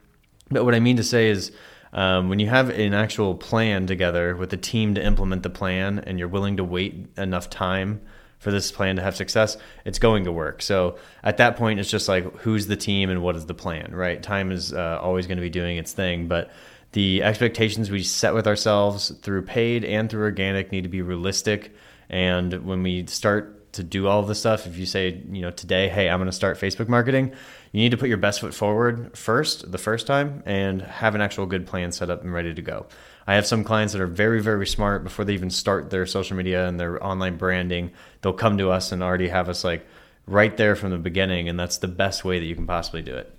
But 0.50 0.64
what 0.64 0.74
I 0.74 0.80
mean 0.80 0.96
to 0.96 1.04
say 1.04 1.28
is, 1.28 1.52
um, 1.92 2.28
when 2.28 2.38
you 2.38 2.48
have 2.48 2.70
an 2.70 2.94
actual 2.94 3.34
plan 3.34 3.86
together 3.86 4.36
with 4.36 4.52
a 4.52 4.56
team 4.56 4.94
to 4.94 5.04
implement 5.04 5.42
the 5.42 5.50
plan 5.50 5.98
and 6.00 6.18
you're 6.18 6.28
willing 6.28 6.56
to 6.56 6.64
wait 6.64 7.06
enough 7.16 7.48
time 7.48 8.00
for 8.46 8.52
this 8.52 8.70
plan 8.70 8.94
to 8.94 9.02
have 9.02 9.16
success, 9.16 9.56
it's 9.84 9.98
going 9.98 10.22
to 10.22 10.30
work. 10.30 10.62
So 10.62 10.98
at 11.24 11.38
that 11.38 11.56
point, 11.56 11.80
it's 11.80 11.90
just 11.90 12.08
like 12.08 12.32
who's 12.36 12.68
the 12.68 12.76
team 12.76 13.10
and 13.10 13.20
what 13.20 13.34
is 13.34 13.44
the 13.44 13.54
plan, 13.54 13.92
right? 13.92 14.22
Time 14.22 14.52
is 14.52 14.72
uh, 14.72 15.00
always 15.02 15.26
going 15.26 15.38
to 15.38 15.42
be 15.42 15.50
doing 15.50 15.78
its 15.78 15.92
thing, 15.92 16.28
but 16.28 16.52
the 16.92 17.24
expectations 17.24 17.90
we 17.90 18.04
set 18.04 18.34
with 18.34 18.46
ourselves 18.46 19.10
through 19.20 19.42
paid 19.42 19.84
and 19.84 20.08
through 20.08 20.22
organic 20.22 20.70
need 20.70 20.84
to 20.84 20.88
be 20.88 21.02
realistic. 21.02 21.74
And 22.08 22.64
when 22.64 22.84
we 22.84 23.06
start 23.06 23.72
to 23.72 23.82
do 23.82 24.06
all 24.06 24.20
of 24.20 24.28
this 24.28 24.38
stuff, 24.38 24.68
if 24.68 24.78
you 24.78 24.86
say, 24.86 25.20
you 25.28 25.42
know, 25.42 25.50
today, 25.50 25.88
hey, 25.88 26.08
I'm 26.08 26.20
going 26.20 26.26
to 26.26 26.32
start 26.32 26.56
Facebook 26.56 26.86
marketing, 26.86 27.32
you 27.72 27.80
need 27.80 27.90
to 27.90 27.96
put 27.96 28.08
your 28.08 28.16
best 28.16 28.42
foot 28.42 28.54
forward 28.54 29.18
first, 29.18 29.72
the 29.72 29.78
first 29.78 30.06
time, 30.06 30.44
and 30.46 30.82
have 30.82 31.16
an 31.16 31.20
actual 31.20 31.46
good 31.46 31.66
plan 31.66 31.90
set 31.90 32.10
up 32.10 32.22
and 32.22 32.32
ready 32.32 32.54
to 32.54 32.62
go. 32.62 32.86
I 33.26 33.34
have 33.34 33.46
some 33.46 33.64
clients 33.64 33.92
that 33.92 34.00
are 34.00 34.06
very, 34.06 34.40
very 34.40 34.66
smart 34.66 35.02
before 35.02 35.24
they 35.24 35.34
even 35.34 35.50
start 35.50 35.90
their 35.90 36.06
social 36.06 36.36
media 36.36 36.68
and 36.68 36.78
their 36.78 37.04
online 37.04 37.36
branding. 37.36 37.90
They'll 38.22 38.32
come 38.32 38.58
to 38.58 38.70
us 38.70 38.92
and 38.92 39.02
already 39.02 39.28
have 39.28 39.48
us 39.48 39.64
like 39.64 39.86
right 40.26 40.56
there 40.56 40.76
from 40.76 40.90
the 40.90 40.98
beginning. 40.98 41.48
And 41.48 41.58
that's 41.58 41.78
the 41.78 41.88
best 41.88 42.24
way 42.24 42.38
that 42.38 42.44
you 42.44 42.54
can 42.54 42.66
possibly 42.66 43.02
do 43.02 43.16
it. 43.16 43.32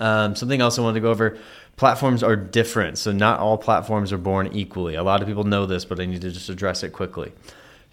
Um, 0.00 0.34
something 0.34 0.60
else 0.60 0.78
I 0.78 0.82
wanted 0.82 0.94
to 0.94 1.00
go 1.00 1.10
over 1.10 1.38
platforms 1.76 2.22
are 2.22 2.36
different. 2.36 2.98
So, 2.98 3.12
not 3.12 3.40
all 3.40 3.58
platforms 3.58 4.12
are 4.12 4.18
born 4.18 4.50
equally. 4.52 4.94
A 4.94 5.02
lot 5.02 5.22
of 5.22 5.28
people 5.28 5.44
know 5.44 5.66
this, 5.66 5.84
but 5.84 6.00
I 6.00 6.06
need 6.06 6.22
to 6.22 6.30
just 6.30 6.48
address 6.48 6.82
it 6.82 6.90
quickly. 6.90 7.32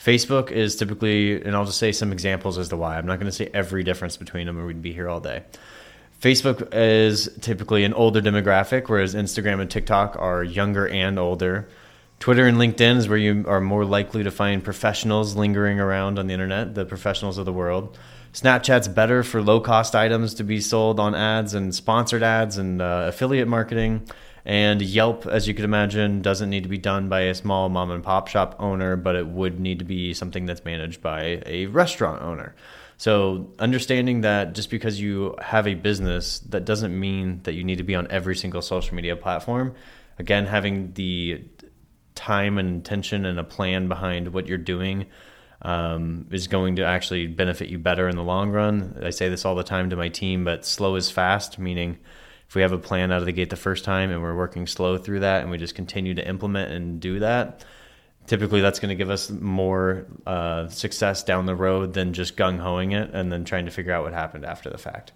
Facebook 0.04 0.52
is 0.52 0.76
typically, 0.76 1.42
and 1.42 1.56
I'll 1.56 1.66
just 1.66 1.78
say 1.78 1.92
some 1.92 2.14
examples 2.14 2.58
as 2.58 2.70
to 2.70 2.78
why. 2.78 2.98
I'm 2.98 3.06
not 3.06 3.20
going 3.20 3.26
to 3.26 3.36
say 3.36 3.50
every 3.54 3.84
difference 3.84 4.16
between 4.16 4.48
them 4.48 4.58
or 4.58 4.66
we'd 4.66 4.82
be 4.82 4.94
here 4.94 5.10
all 5.10 5.20
day. 5.20 5.44
Facebook 6.20 6.74
is 6.74 7.30
typically 7.40 7.86
an 7.86 7.94
older 7.94 8.22
demographic, 8.22 8.90
whereas 8.90 9.16
Instagram 9.16 9.62
and 9.62 9.72
TikTok 9.72 10.18
are 10.20 10.44
younger 10.44 10.86
and 10.88 11.18
older. 11.18 11.70
Twitter 12.20 12.46
and 12.46 12.58
LinkedIn 12.58 12.98
is 12.98 13.08
where 13.08 13.18
you 13.18 13.46
are 13.48 13.62
more 13.62 13.86
likely 13.86 14.24
to 14.24 14.32
find 14.32 14.62
professionals 14.62 15.38
lingering 15.38 15.80
around 15.80 16.20
on 16.20 16.28
the 16.28 16.34
internet, 16.34 16.76
the 16.76 16.84
professionals 16.84 17.38
of 17.38 17.46
the 17.46 17.54
world. 17.54 17.98
Snapchat's 18.34 18.90
better 18.90 19.24
for 19.24 19.42
low 19.42 19.62
cost 19.62 19.96
items 19.96 20.34
to 20.34 20.44
be 20.44 20.60
sold 20.60 21.00
on 21.00 21.16
ads 21.16 21.54
and 21.54 21.74
sponsored 21.74 22.22
ads 22.22 22.58
and 22.58 22.82
uh, 22.82 23.06
affiliate 23.08 23.48
marketing. 23.48 24.06
And 24.44 24.82
Yelp, 24.82 25.26
as 25.26 25.48
you 25.48 25.54
could 25.54 25.64
imagine, 25.64 26.22
doesn't 26.22 26.50
need 26.50 26.64
to 26.64 26.70
be 26.70 26.78
done 26.78 27.08
by 27.08 27.22
a 27.22 27.36
small 27.36 27.70
mom 27.70 27.92
and 27.92 28.04
pop 28.04 28.28
shop 28.28 28.58
owner, 28.60 28.98
but 28.98 29.16
it 29.16 29.28
would 29.28 29.60
need 29.62 29.80
to 29.80 29.86
be 29.86 30.14
something 30.14 30.46
that's 30.46 30.66
managed 30.66 31.02
by 31.02 31.42
a 31.46 31.68
restaurant 31.68 32.22
owner. 32.22 32.56
So, 33.00 33.54
understanding 33.60 34.22
that 34.22 34.54
just 34.54 34.70
because 34.70 35.00
you 35.00 35.34
have 35.42 35.68
a 35.68 35.74
business, 35.74 36.40
that 36.50 36.66
doesn't 36.66 37.00
mean 37.00 37.40
that 37.44 37.54
you 37.54 37.64
need 37.64 37.78
to 37.78 37.84
be 37.86 37.96
on 37.96 38.08
every 38.12 38.36
single 38.36 38.62
social 38.62 38.94
media 38.94 39.16
platform. 39.16 39.74
Again, 40.18 40.46
having 40.46 40.92
the 40.96 41.46
time 42.14 42.58
and 42.58 42.68
intention 42.68 43.24
and 43.24 43.40
a 43.40 43.44
plan 43.46 43.88
behind 43.88 44.34
what 44.34 44.48
you're 44.48 44.58
doing 44.58 45.06
um, 45.62 46.28
is 46.30 46.48
going 46.48 46.76
to 46.76 46.84
actually 46.84 47.28
benefit 47.28 47.70
you 47.70 47.80
better 47.80 48.10
in 48.10 48.18
the 48.18 48.24
long 48.24 48.50
run. 48.50 49.00
I 49.02 49.12
say 49.12 49.30
this 49.30 49.46
all 49.46 49.56
the 49.56 49.64
time 49.64 49.90
to 49.92 49.96
my 49.96 50.10
team, 50.10 50.44
but 50.44 50.66
slow 50.66 50.96
is 50.96 51.10
fast, 51.10 51.58
meaning 51.58 52.00
if 52.50 52.56
we 52.56 52.64
have 52.64 52.74
a 52.74 52.78
plan 52.78 53.14
out 53.14 53.22
of 53.22 53.26
the 53.26 53.32
gate 53.32 53.50
the 53.50 53.56
first 53.56 53.86
time 53.86 54.12
and 54.12 54.22
we're 54.22 54.36
working 54.36 54.68
slow 54.68 54.98
through 54.98 55.22
that 55.22 55.42
and 55.42 55.50
we 55.50 55.58
just 55.58 55.74
continue 55.74 56.16
to 56.16 56.28
implement 56.28 56.74
and 56.74 57.00
do 57.00 57.20
that, 57.20 57.64
typically 58.30 58.62
that's 58.62 58.80
going 58.80 58.90
to 58.90 58.96
give 58.96 59.10
us 59.10 59.30
more 59.30 60.06
uh, 60.28 60.70
success 60.70 61.24
down 61.24 61.48
the 61.48 61.56
road 61.56 61.94
than 61.94 62.14
just 62.14 62.38
gung 62.38 62.60
hoing 62.60 62.92
it 62.92 63.10
and 63.12 63.32
then 63.32 63.44
trying 63.44 63.66
to 63.66 63.72
figure 63.72 63.92
out 63.92 64.04
what 64.04 64.14
happened 64.14 64.46
after 64.46 64.70
the 64.70 64.78
fact. 64.78 65.12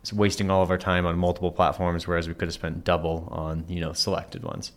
It's 0.00 0.12
wasting 0.12 0.50
all 0.50 0.62
of 0.62 0.70
our 0.70 0.78
time 0.78 1.04
on 1.04 1.18
multiple 1.18 1.52
platforms, 1.52 2.06
whereas 2.06 2.26
we 2.26 2.32
could 2.32 2.48
have 2.48 2.54
spent 2.54 2.84
double 2.84 3.28
on 3.30 3.66
you 3.68 3.80
know 3.80 3.92
selected 3.92 4.42
ones. 4.42 4.72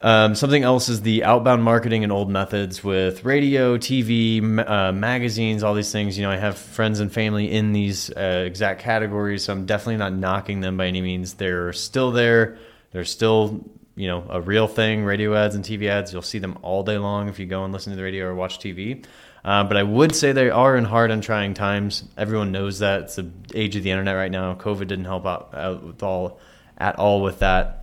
Um, 0.00 0.34
something 0.34 0.64
else 0.64 0.88
is 0.88 1.02
the 1.02 1.22
outbound 1.22 1.62
marketing 1.62 2.02
and 2.02 2.12
old 2.12 2.28
methods 2.28 2.82
with 2.82 3.24
radio, 3.24 3.78
TV, 3.78 4.42
uh, 4.68 4.90
magazines, 4.90 5.62
all 5.62 5.74
these 5.74 5.92
things. 5.92 6.18
You 6.18 6.24
know, 6.24 6.30
I 6.30 6.38
have 6.38 6.58
friends 6.58 6.98
and 6.98 7.12
family 7.12 7.52
in 7.52 7.72
these 7.72 8.10
uh, 8.10 8.42
exact 8.44 8.80
categories, 8.80 9.44
so 9.44 9.52
I'm 9.52 9.64
definitely 9.64 9.98
not 9.98 10.12
knocking 10.12 10.60
them 10.60 10.76
by 10.76 10.86
any 10.86 11.02
means. 11.02 11.34
They're 11.34 11.72
still 11.72 12.10
there. 12.10 12.58
They're 12.90 13.04
still, 13.04 13.64
you 13.94 14.08
know, 14.08 14.24
a 14.28 14.40
real 14.40 14.66
thing. 14.66 15.04
Radio 15.04 15.34
ads 15.34 15.54
and 15.54 15.64
TV 15.64 15.88
ads, 15.88 16.12
you'll 16.12 16.22
see 16.22 16.38
them 16.38 16.58
all 16.62 16.82
day 16.82 16.98
long 16.98 17.28
if 17.28 17.38
you 17.38 17.46
go 17.46 17.64
and 17.64 17.72
listen 17.72 17.92
to 17.92 17.96
the 17.96 18.02
radio 18.02 18.26
or 18.26 18.34
watch 18.34 18.58
TV. 18.58 19.04
Uh, 19.44 19.64
but 19.64 19.76
I 19.76 19.82
would 19.82 20.14
say 20.14 20.32
they 20.32 20.50
are 20.50 20.76
in 20.76 20.84
hard 20.84 21.10
and 21.10 21.22
trying 21.22 21.54
times. 21.54 22.04
Everyone 22.16 22.52
knows 22.52 22.78
that. 22.78 23.02
It's 23.02 23.16
the 23.16 23.30
age 23.54 23.74
of 23.76 23.82
the 23.82 23.90
internet 23.90 24.14
right 24.14 24.30
now. 24.30 24.54
COVID 24.54 24.86
didn't 24.86 25.04
help 25.04 25.26
out, 25.26 25.50
out 25.52 25.82
with 25.82 26.02
all 26.02 26.38
at 26.78 26.96
all 26.96 27.22
with 27.22 27.40
that 27.40 27.82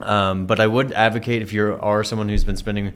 um, 0.00 0.46
but 0.46 0.60
I 0.60 0.66
would 0.66 0.92
advocate 0.92 1.42
if 1.42 1.52
you 1.52 1.78
are 1.80 2.04
someone 2.04 2.28
who's 2.28 2.44
been 2.44 2.56
spending 2.56 2.94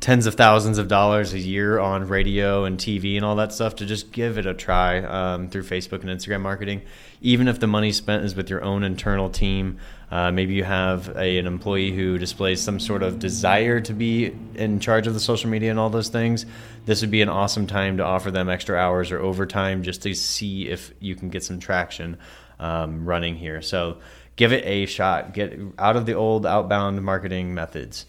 tens 0.00 0.26
of 0.26 0.34
thousands 0.34 0.78
of 0.78 0.88
dollars 0.88 1.34
a 1.34 1.38
year 1.38 1.78
on 1.78 2.08
radio 2.08 2.64
and 2.64 2.78
TV 2.78 3.16
and 3.16 3.24
all 3.24 3.36
that 3.36 3.52
stuff 3.52 3.76
to 3.76 3.86
just 3.86 4.12
give 4.12 4.38
it 4.38 4.46
a 4.46 4.54
try 4.54 5.02
um, 5.02 5.48
through 5.48 5.62
Facebook 5.62 6.00
and 6.00 6.08
Instagram 6.08 6.40
marketing. 6.40 6.82
Even 7.20 7.48
if 7.48 7.60
the 7.60 7.66
money 7.66 7.92
spent 7.92 8.24
is 8.24 8.34
with 8.34 8.48
your 8.48 8.64
own 8.64 8.82
internal 8.82 9.28
team, 9.28 9.78
uh, 10.10 10.32
maybe 10.32 10.54
you 10.54 10.64
have 10.64 11.08
a, 11.16 11.38
an 11.38 11.46
employee 11.46 11.92
who 11.92 12.18
displays 12.18 12.60
some 12.60 12.80
sort 12.80 13.02
of 13.02 13.18
desire 13.18 13.80
to 13.80 13.92
be 13.92 14.34
in 14.56 14.80
charge 14.80 15.06
of 15.06 15.14
the 15.14 15.20
social 15.20 15.48
media 15.48 15.70
and 15.70 15.78
all 15.78 15.90
those 15.90 16.08
things. 16.08 16.46
This 16.84 17.00
would 17.00 17.12
be 17.12 17.22
an 17.22 17.28
awesome 17.28 17.66
time 17.66 17.98
to 17.98 18.04
offer 18.04 18.30
them 18.30 18.48
extra 18.48 18.76
hours 18.76 19.12
or 19.12 19.20
overtime 19.20 19.84
just 19.84 20.02
to 20.02 20.14
see 20.14 20.68
if 20.68 20.92
you 20.98 21.14
can 21.14 21.28
get 21.28 21.44
some 21.44 21.60
traction 21.60 22.18
um, 22.58 23.04
running 23.06 23.36
here. 23.36 23.62
So 23.62 23.98
give 24.34 24.52
it 24.52 24.64
a 24.66 24.86
shot. 24.86 25.32
Get 25.32 25.58
out 25.78 25.96
of 25.96 26.06
the 26.06 26.14
old 26.14 26.44
outbound 26.44 27.00
marketing 27.02 27.54
methods. 27.54 28.06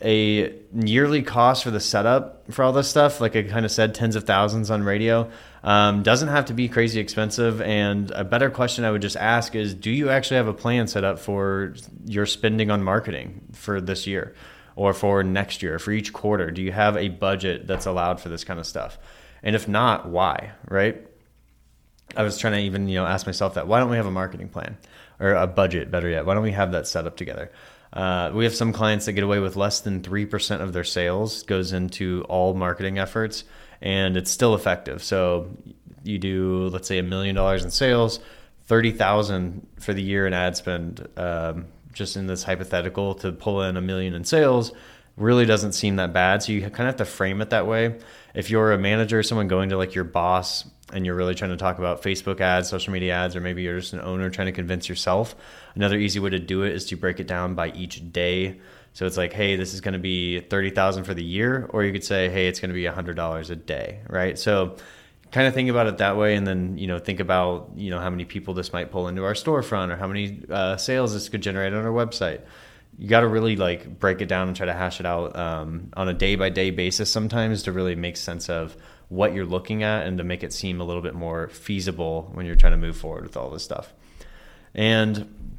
A 0.00 0.54
yearly 0.72 1.22
cost 1.22 1.64
for 1.64 1.70
the 1.70 1.80
setup 1.80 2.50
for 2.52 2.62
all 2.62 2.72
this 2.72 2.88
stuff, 2.88 3.20
like 3.20 3.34
I 3.34 3.42
kind 3.42 3.66
of 3.66 3.72
said, 3.72 3.94
tens 3.94 4.14
of 4.16 4.24
thousands 4.24 4.70
on 4.70 4.84
radio, 4.84 5.30
um, 5.62 6.02
doesn't 6.02 6.28
have 6.28 6.46
to 6.46 6.54
be 6.54 6.68
crazy 6.68 7.00
expensive. 7.00 7.60
And 7.60 8.10
a 8.12 8.24
better 8.24 8.50
question 8.50 8.84
I 8.84 8.90
would 8.90 9.02
just 9.02 9.16
ask 9.16 9.54
is 9.54 9.74
Do 9.74 9.90
you 9.90 10.10
actually 10.10 10.36
have 10.38 10.48
a 10.48 10.54
plan 10.54 10.86
set 10.86 11.04
up 11.04 11.18
for 11.18 11.74
your 12.04 12.26
spending 12.26 12.70
on 12.70 12.82
marketing 12.82 13.40
for 13.52 13.80
this 13.80 14.06
year 14.06 14.34
or 14.76 14.94
for 14.94 15.22
next 15.22 15.62
year, 15.62 15.78
for 15.78 15.92
each 15.92 16.12
quarter? 16.12 16.50
Do 16.50 16.62
you 16.62 16.72
have 16.72 16.96
a 16.96 17.08
budget 17.08 17.66
that's 17.66 17.86
allowed 17.86 18.20
for 18.20 18.28
this 18.28 18.44
kind 18.44 18.60
of 18.60 18.66
stuff? 18.66 18.98
And 19.42 19.54
if 19.54 19.68
not, 19.68 20.08
why, 20.08 20.52
right? 20.68 21.06
I 22.16 22.22
was 22.22 22.38
trying 22.38 22.54
to 22.54 22.60
even, 22.60 22.88
you 22.88 22.96
know, 22.96 23.06
ask 23.06 23.26
myself 23.26 23.54
that. 23.54 23.68
Why 23.68 23.80
don't 23.80 23.90
we 23.90 23.96
have 23.96 24.06
a 24.06 24.10
marketing 24.10 24.48
plan? 24.48 24.78
or 25.20 25.32
a 25.32 25.46
budget, 25.46 25.90
better 25.90 26.08
yet. 26.08 26.26
Why 26.26 26.34
don't 26.34 26.42
we 26.42 26.52
have 26.52 26.72
that 26.72 26.86
set 26.86 27.06
up 27.06 27.16
together? 27.16 27.50
Uh, 27.92 28.30
we 28.34 28.44
have 28.44 28.54
some 28.54 28.72
clients 28.72 29.06
that 29.06 29.12
get 29.12 29.24
away 29.24 29.38
with 29.40 29.56
less 29.56 29.80
than 29.80 30.02
3% 30.02 30.60
of 30.60 30.72
their 30.72 30.84
sales 30.84 31.42
goes 31.44 31.72
into 31.72 32.24
all 32.28 32.54
marketing 32.54 32.98
efforts 32.98 33.44
and 33.80 34.16
it's 34.16 34.30
still 34.30 34.54
effective. 34.54 35.02
So 35.02 35.50
you 36.02 36.18
do, 36.18 36.68
let's 36.68 36.88
say 36.88 36.98
a 36.98 37.02
million 37.02 37.34
dollars 37.34 37.64
in 37.64 37.70
sales, 37.70 38.20
30,000 38.66 39.66
for 39.80 39.94
the 39.94 40.02
year 40.02 40.26
in 40.26 40.32
ad 40.32 40.56
spend, 40.56 41.06
um, 41.16 41.66
just 41.92 42.16
in 42.16 42.26
this 42.26 42.42
hypothetical 42.42 43.14
to 43.16 43.32
pull 43.32 43.62
in 43.62 43.76
a 43.76 43.80
million 43.80 44.14
in 44.14 44.24
sales 44.24 44.72
really 45.18 45.46
doesn't 45.46 45.72
seem 45.72 45.96
that 45.96 46.12
bad. 46.12 46.42
So 46.42 46.52
you 46.52 46.60
kind 46.62 46.72
of 46.80 46.86
have 46.86 46.96
to 46.96 47.04
frame 47.04 47.40
it 47.42 47.50
that 47.50 47.66
way. 47.66 47.98
If 48.34 48.50
you're 48.50 48.72
a 48.72 48.78
manager, 48.78 49.22
someone 49.22 49.48
going 49.48 49.70
to 49.70 49.76
like 49.76 49.94
your 49.94 50.04
boss 50.04 50.64
and 50.92 51.04
you're 51.04 51.14
really 51.14 51.34
trying 51.34 51.50
to 51.50 51.56
talk 51.56 51.78
about 51.78 52.02
Facebook 52.02 52.40
ads, 52.40 52.68
social 52.68 52.92
media 52.92 53.14
ads, 53.14 53.36
or 53.36 53.40
maybe 53.40 53.62
you're 53.62 53.80
just 53.80 53.92
an 53.92 54.00
owner 54.00 54.30
trying 54.30 54.46
to 54.46 54.52
convince 54.52 54.88
yourself, 54.88 55.34
another 55.74 55.98
easy 55.98 56.18
way 56.18 56.30
to 56.30 56.38
do 56.38 56.62
it 56.62 56.72
is 56.72 56.86
to 56.86 56.96
break 56.96 57.20
it 57.20 57.26
down 57.26 57.54
by 57.54 57.70
each 57.72 58.12
day. 58.12 58.60
So 58.98 59.06
it's 59.06 59.16
like, 59.16 59.32
hey, 59.32 59.54
this 59.54 59.74
is 59.74 59.80
going 59.80 59.92
to 59.92 60.00
be 60.00 60.40
thirty 60.40 60.70
thousand 60.70 61.04
for 61.04 61.14
the 61.14 61.22
year, 61.22 61.70
or 61.70 61.84
you 61.84 61.92
could 61.92 62.02
say, 62.02 62.28
hey, 62.30 62.48
it's 62.48 62.58
going 62.58 62.70
to 62.70 62.74
be 62.74 62.84
hundred 62.86 63.14
dollars 63.14 63.48
a 63.48 63.54
day, 63.54 64.00
right? 64.08 64.36
So 64.36 64.74
kind 65.30 65.46
of 65.46 65.54
think 65.54 65.70
about 65.70 65.86
it 65.86 65.98
that 65.98 66.16
way, 66.16 66.34
and 66.34 66.44
then 66.44 66.76
you 66.78 66.88
know 66.88 66.98
think 66.98 67.20
about 67.20 67.70
you 67.76 67.90
know 67.90 68.00
how 68.00 68.10
many 68.10 68.24
people 68.24 68.54
this 68.54 68.72
might 68.72 68.90
pull 68.90 69.06
into 69.06 69.22
our 69.22 69.34
storefront, 69.34 69.92
or 69.92 69.96
how 69.96 70.08
many 70.08 70.42
uh, 70.50 70.76
sales 70.78 71.12
this 71.12 71.28
could 71.28 71.42
generate 71.42 71.72
on 71.74 71.84
our 71.84 71.92
website. 71.92 72.40
You 72.98 73.08
got 73.08 73.20
to 73.20 73.28
really 73.28 73.54
like 73.54 74.00
break 74.00 74.20
it 74.20 74.26
down 74.26 74.48
and 74.48 74.56
try 74.56 74.66
to 74.66 74.74
hash 74.74 74.98
it 74.98 75.06
out 75.06 75.36
um, 75.36 75.90
on 75.92 76.08
a 76.08 76.12
day 76.12 76.34
by 76.34 76.48
day 76.48 76.72
basis 76.72 77.08
sometimes 77.08 77.62
to 77.62 77.72
really 77.72 77.94
make 77.94 78.16
sense 78.16 78.50
of 78.50 78.76
what 79.10 79.32
you're 79.32 79.46
looking 79.46 79.84
at 79.84 80.08
and 80.08 80.18
to 80.18 80.24
make 80.24 80.42
it 80.42 80.52
seem 80.52 80.80
a 80.80 80.84
little 80.84 81.02
bit 81.02 81.14
more 81.14 81.46
feasible 81.50 82.32
when 82.34 82.46
you're 82.46 82.56
trying 82.56 82.72
to 82.72 82.76
move 82.76 82.96
forward 82.96 83.22
with 83.22 83.36
all 83.36 83.48
this 83.48 83.62
stuff. 83.62 83.92
And 84.74 85.57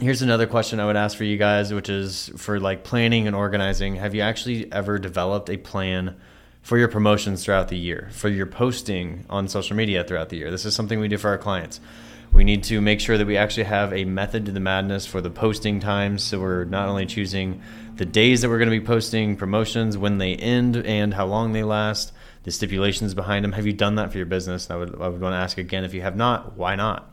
here's 0.00 0.22
another 0.22 0.46
question 0.46 0.80
I 0.80 0.86
would 0.86 0.96
ask 0.96 1.16
for 1.16 1.24
you 1.24 1.36
guys, 1.36 1.72
which 1.72 1.88
is 1.88 2.30
for 2.36 2.60
like 2.60 2.84
planning 2.84 3.26
and 3.26 3.34
organizing. 3.34 3.96
Have 3.96 4.14
you 4.14 4.20
actually 4.22 4.70
ever 4.72 4.98
developed 4.98 5.50
a 5.50 5.56
plan 5.56 6.16
for 6.62 6.78
your 6.78 6.88
promotions 6.88 7.44
throughout 7.44 7.68
the 7.68 7.78
year, 7.78 8.08
for 8.12 8.28
your 8.28 8.46
posting 8.46 9.24
on 9.30 9.48
social 9.48 9.76
media 9.76 10.04
throughout 10.04 10.28
the 10.28 10.36
year? 10.36 10.50
This 10.50 10.64
is 10.64 10.74
something 10.74 11.00
we 11.00 11.08
do 11.08 11.18
for 11.18 11.30
our 11.30 11.38
clients. 11.38 11.80
We 12.32 12.44
need 12.44 12.64
to 12.64 12.80
make 12.80 13.00
sure 13.00 13.16
that 13.16 13.26
we 13.26 13.36
actually 13.36 13.64
have 13.64 13.92
a 13.92 14.04
method 14.04 14.46
to 14.46 14.52
the 14.52 14.60
madness 14.60 15.06
for 15.06 15.20
the 15.20 15.30
posting 15.30 15.80
times. 15.80 16.22
So 16.22 16.40
we're 16.40 16.64
not 16.64 16.88
only 16.88 17.06
choosing 17.06 17.62
the 17.94 18.04
days 18.04 18.42
that 18.42 18.50
we're 18.50 18.58
going 18.58 18.70
to 18.70 18.78
be 18.78 18.84
posting 18.84 19.36
promotions, 19.36 19.96
when 19.96 20.18
they 20.18 20.34
end, 20.34 20.76
and 20.76 21.14
how 21.14 21.26
long 21.26 21.52
they 21.52 21.62
last 21.62 22.12
the 22.42 22.50
stipulations 22.50 23.14
behind 23.14 23.44
them. 23.44 23.52
Have 23.52 23.66
you 23.66 23.72
done 23.72 23.94
that 23.94 24.12
for 24.12 24.18
your 24.18 24.26
business? 24.26 24.70
I 24.70 24.76
would, 24.76 25.00
I 25.00 25.08
would 25.08 25.20
want 25.20 25.32
to 25.32 25.38
ask 25.38 25.56
again 25.56 25.84
if 25.84 25.94
you 25.94 26.02
have 26.02 26.16
not, 26.16 26.56
why 26.56 26.76
not? 26.76 27.10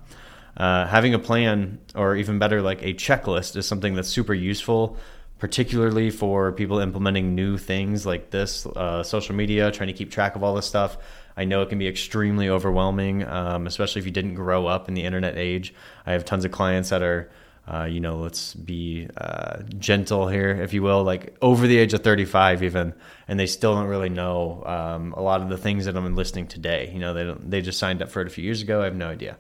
Uh, 0.56 0.86
having 0.88 1.14
a 1.14 1.20
plan, 1.20 1.80
or 1.96 2.16
even 2.16 2.40
better, 2.40 2.62
like 2.62 2.82
a 2.84 2.94
checklist, 2.94 3.56
is 3.56 3.66
something 3.66 3.96
that's 3.96 4.10
super 4.10 4.34
useful, 4.34 4.98
particularly 5.40 6.10
for 6.10 6.52
people 6.52 6.80
implementing 6.80 7.36
new 7.36 7.58
things 7.58 8.06
like 8.06 8.30
this, 8.30 8.66
uh, 8.66 9.04
social 9.04 9.36
media, 9.36 9.72
trying 9.72 9.88
to 9.88 9.94
keep 9.94 10.12
track 10.12 10.36
of 10.36 10.44
all 10.44 10.56
this 10.56 10.66
stuff. 10.66 10.98
I 11.36 11.46
know 11.46 11.64
it 11.64 11.70
can 11.70 11.80
be 11.80 11.88
extremely 11.88 12.50
overwhelming, 12.50 13.26
um, 13.26 13.66
especially 13.66 14.00
if 14.00 14.06
you 14.06 14.12
didn't 14.12 14.36
grow 14.36 14.68
up 14.68 14.88
in 14.88 14.94
the 14.94 15.04
internet 15.04 15.38
age. 15.38 15.74
I 16.06 16.12
have 16.12 16.26
tons 16.26 16.46
of 16.46 16.52
clients 16.52 16.90
that 16.90 17.02
are 17.02 17.32
uh, 17.66 17.86
you 17.86 18.02
know, 18.02 18.18
let's 18.18 18.54
be 18.54 19.08
uh, 19.16 19.62
gentle 19.80 20.28
here, 20.28 20.50
if 20.50 20.74
you 20.74 20.84
will, 20.84 21.04
like 21.04 21.36
over 21.42 21.66
the 21.66 21.78
age 21.78 21.94
of 21.94 22.04
35 22.04 22.62
even, 22.62 22.94
and 23.28 23.40
they 23.40 23.46
still 23.46 23.74
don't 23.74 23.88
really 23.88 24.10
know 24.10 24.64
um, 24.66 25.14
a 25.14 25.22
lot 25.22 25.42
of 25.42 25.48
the 25.48 25.58
things 25.58 25.86
that 25.86 25.96
I'm 25.96 26.06
enlisting 26.06 26.48
today. 26.48 26.92
You 26.92 27.00
know, 27.00 27.14
they 27.14 27.24
don't, 27.24 27.50
they 27.50 27.62
just 27.62 27.80
signed 27.80 28.02
up 28.02 28.10
for 28.10 28.22
it 28.22 28.28
a 28.28 28.30
few 28.30 28.44
years 28.44 28.62
ago. 28.62 28.82
I 28.82 28.86
have 28.86 28.96
no 28.96 29.08
idea. 29.08 29.38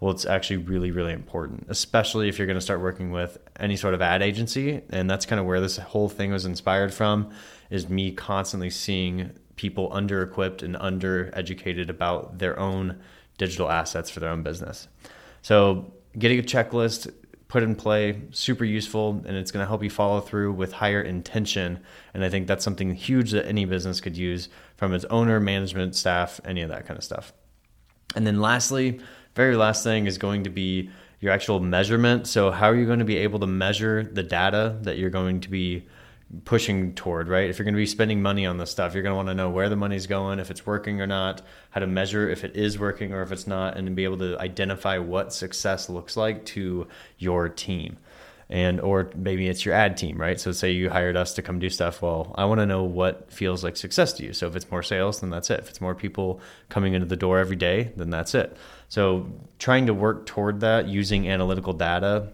Well, 0.00 0.10
it's 0.12 0.26
actually 0.26 0.58
really, 0.58 0.90
really 0.90 1.12
important, 1.12 1.66
especially 1.68 2.28
if 2.28 2.38
you're 2.38 2.46
going 2.46 2.58
to 2.58 2.64
start 2.64 2.80
working 2.80 3.10
with 3.10 3.38
any 3.58 3.76
sort 3.76 3.94
of 3.94 4.02
ad 4.02 4.22
agency. 4.22 4.82
And 4.90 5.08
that's 5.08 5.24
kind 5.24 5.40
of 5.40 5.46
where 5.46 5.60
this 5.60 5.76
whole 5.78 6.08
thing 6.08 6.32
was 6.32 6.44
inspired 6.44 6.92
from 6.92 7.30
is 7.70 7.88
me 7.88 8.12
constantly 8.12 8.70
seeing 8.70 9.32
people 9.56 9.88
under 9.92 10.22
equipped 10.22 10.62
and 10.62 10.76
under 10.76 11.30
educated 11.32 11.88
about 11.90 12.38
their 12.38 12.58
own 12.58 13.00
digital 13.38 13.70
assets 13.70 14.10
for 14.10 14.20
their 14.20 14.30
own 14.30 14.42
business. 14.42 14.88
So 15.42 15.92
getting 16.18 16.38
a 16.38 16.42
checklist 16.42 17.12
put 17.48 17.62
in 17.62 17.76
play, 17.76 18.20
super 18.32 18.64
useful, 18.64 19.22
and 19.26 19.36
it's 19.36 19.52
going 19.52 19.62
to 19.62 19.68
help 19.68 19.82
you 19.82 19.90
follow 19.90 20.20
through 20.20 20.52
with 20.52 20.72
higher 20.72 21.00
intention. 21.00 21.78
And 22.12 22.24
I 22.24 22.28
think 22.28 22.48
that's 22.48 22.64
something 22.64 22.94
huge 22.94 23.30
that 23.30 23.46
any 23.46 23.64
business 23.64 24.00
could 24.00 24.16
use 24.16 24.48
from 24.76 24.92
its 24.92 25.04
owner, 25.04 25.38
management, 25.38 25.94
staff, 25.94 26.40
any 26.44 26.62
of 26.62 26.70
that 26.70 26.86
kind 26.86 26.98
of 26.98 27.04
stuff. 27.04 27.32
And 28.16 28.26
then 28.26 28.40
lastly, 28.40 29.00
very 29.34 29.56
last 29.56 29.84
thing 29.84 30.06
is 30.06 30.18
going 30.18 30.44
to 30.44 30.50
be 30.50 30.90
your 31.20 31.32
actual 31.32 31.60
measurement. 31.60 32.26
So, 32.26 32.50
how 32.50 32.70
are 32.70 32.76
you 32.76 32.86
going 32.86 32.98
to 32.98 33.04
be 33.04 33.16
able 33.18 33.40
to 33.40 33.46
measure 33.46 34.02
the 34.02 34.22
data 34.22 34.78
that 34.82 34.98
you're 34.98 35.10
going 35.10 35.40
to 35.40 35.50
be 35.50 35.86
pushing 36.44 36.94
toward, 36.94 37.28
right? 37.28 37.48
If 37.48 37.58
you're 37.58 37.64
going 37.64 37.74
to 37.74 37.78
be 37.78 37.86
spending 37.86 38.22
money 38.22 38.46
on 38.46 38.58
this 38.58 38.70
stuff, 38.70 38.94
you're 38.94 39.02
going 39.02 39.12
to 39.12 39.16
want 39.16 39.28
to 39.28 39.34
know 39.34 39.50
where 39.50 39.68
the 39.68 39.76
money's 39.76 40.06
going, 40.06 40.38
if 40.38 40.50
it's 40.50 40.66
working 40.66 41.00
or 41.00 41.06
not, 41.06 41.42
how 41.70 41.80
to 41.80 41.86
measure 41.86 42.28
if 42.28 42.44
it 42.44 42.56
is 42.56 42.78
working 42.78 43.12
or 43.12 43.22
if 43.22 43.32
it's 43.32 43.46
not, 43.46 43.76
and 43.76 43.94
be 43.94 44.04
able 44.04 44.18
to 44.18 44.38
identify 44.38 44.98
what 44.98 45.32
success 45.32 45.88
looks 45.88 46.16
like 46.16 46.44
to 46.46 46.86
your 47.18 47.48
team. 47.48 47.98
And 48.50 48.80
or 48.80 49.10
maybe 49.16 49.48
it's 49.48 49.64
your 49.64 49.74
ad 49.74 49.96
team, 49.96 50.20
right? 50.20 50.38
So 50.38 50.52
say 50.52 50.72
you 50.72 50.90
hired 50.90 51.16
us 51.16 51.34
to 51.34 51.42
come 51.42 51.58
do 51.58 51.70
stuff. 51.70 52.02
Well, 52.02 52.34
I 52.36 52.44
want 52.44 52.60
to 52.60 52.66
know 52.66 52.84
what 52.84 53.32
feels 53.32 53.64
like 53.64 53.76
success 53.76 54.12
to 54.14 54.24
you. 54.24 54.34
So 54.34 54.46
if 54.46 54.54
it's 54.54 54.70
more 54.70 54.82
sales, 54.82 55.20
then 55.20 55.30
that's 55.30 55.48
it. 55.48 55.60
If 55.60 55.70
it's 55.70 55.80
more 55.80 55.94
people 55.94 56.40
coming 56.68 56.92
into 56.92 57.06
the 57.06 57.16
door 57.16 57.38
every 57.38 57.56
day, 57.56 57.92
then 57.96 58.10
that's 58.10 58.34
it. 58.34 58.54
So 58.94 59.26
trying 59.58 59.86
to 59.86 59.94
work 59.94 60.26
toward 60.26 60.60
that 60.60 60.86
using 60.88 61.28
analytical 61.28 61.72
data 61.72 62.28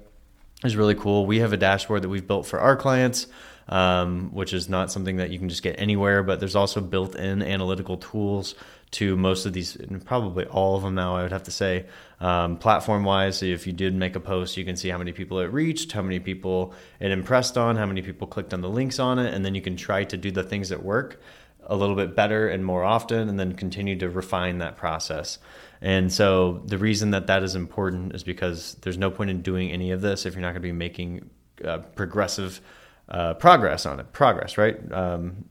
is 0.62 0.76
really 0.76 0.94
cool. 0.94 1.24
We 1.24 1.38
have 1.38 1.52
a 1.52 1.56
dashboard 1.56 2.02
that 2.02 2.08
we've 2.08 2.26
built 2.26 2.46
for 2.46 2.60
our 2.60 2.76
clients 2.76 3.26
um, 3.70 4.30
which 4.32 4.52
is 4.52 4.68
not 4.68 4.90
something 4.90 5.16
that 5.16 5.30
you 5.30 5.38
can 5.38 5.48
just 5.48 5.62
get 5.62 5.76
anywhere. 5.78 6.22
But 6.22 6.40
there's 6.40 6.56
also 6.56 6.80
built 6.80 7.14
in 7.14 7.42
analytical 7.42 7.96
tools 7.96 8.54
to 8.92 9.16
most 9.16 9.46
of 9.46 9.52
these, 9.52 9.78
probably 10.04 10.44
all 10.46 10.76
of 10.76 10.82
them 10.82 10.96
now, 10.96 11.14
I 11.14 11.22
would 11.22 11.30
have 11.30 11.44
to 11.44 11.52
say. 11.52 11.86
Um, 12.18 12.56
platform 12.56 13.04
wise, 13.04 13.38
so 13.38 13.46
if 13.46 13.64
you 13.66 13.72
did 13.72 13.94
make 13.94 14.16
a 14.16 14.20
post, 14.20 14.56
you 14.56 14.64
can 14.64 14.76
see 14.76 14.88
how 14.88 14.98
many 14.98 15.12
people 15.12 15.38
it 15.38 15.52
reached, 15.52 15.92
how 15.92 16.02
many 16.02 16.18
people 16.18 16.74
it 16.98 17.12
impressed 17.12 17.56
on, 17.56 17.76
how 17.76 17.86
many 17.86 18.02
people 18.02 18.26
clicked 18.26 18.52
on 18.52 18.60
the 18.60 18.68
links 18.68 18.98
on 18.98 19.20
it, 19.20 19.32
and 19.32 19.44
then 19.44 19.54
you 19.54 19.62
can 19.62 19.76
try 19.76 20.02
to 20.02 20.16
do 20.16 20.32
the 20.32 20.42
things 20.42 20.70
that 20.70 20.82
work 20.82 21.20
a 21.66 21.76
little 21.76 21.94
bit 21.94 22.16
better 22.16 22.48
and 22.48 22.64
more 22.64 22.82
often, 22.82 23.28
and 23.28 23.38
then 23.38 23.54
continue 23.54 23.96
to 23.96 24.10
refine 24.10 24.58
that 24.58 24.76
process. 24.76 25.38
And 25.82 26.12
so 26.12 26.62
the 26.66 26.78
reason 26.78 27.10
that 27.12 27.26
that 27.28 27.42
is 27.42 27.54
important 27.54 28.14
is 28.14 28.22
because 28.22 28.76
there's 28.82 28.98
no 28.98 29.10
point 29.10 29.30
in 29.30 29.42
doing 29.42 29.70
any 29.70 29.92
of 29.92 30.02
this 30.02 30.26
if 30.26 30.34
you're 30.34 30.42
not 30.42 30.48
going 30.48 30.62
to 30.62 30.68
be 30.68 30.72
making 30.72 31.30
uh, 31.64 31.78
progressive 31.78 32.60
uh, 33.08 33.34
progress 33.34 33.86
on 33.86 33.98
it. 33.98 34.12
Progress, 34.12 34.58
right? 34.58 34.76
Um, 34.92 35.46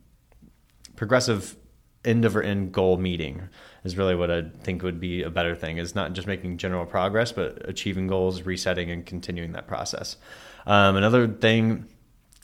progressive 0.96 1.56
end 2.06 2.26
over 2.26 2.42
end 2.42 2.72
goal 2.72 2.98
meeting 2.98 3.50
is 3.84 3.98
really 3.98 4.16
what 4.16 4.32
I 4.32 4.44
think 4.62 4.84
would 4.84 5.00
be 5.00 5.24
a 5.24 5.30
better 5.30 5.56
thing. 5.56 5.78
Is 5.78 5.96
not 5.96 6.14
just 6.14 6.28
making 6.28 6.58
general 6.58 6.86
progress, 6.86 7.32
but 7.32 7.68
achieving 7.68 8.08
goals, 8.08 8.44
resetting, 8.44 8.92
and 8.92 9.06
continuing 9.06 9.54
that 9.54 9.68
process. 9.68 10.18
Um, 10.66 10.96
another 10.96 11.28
thing 11.28 11.88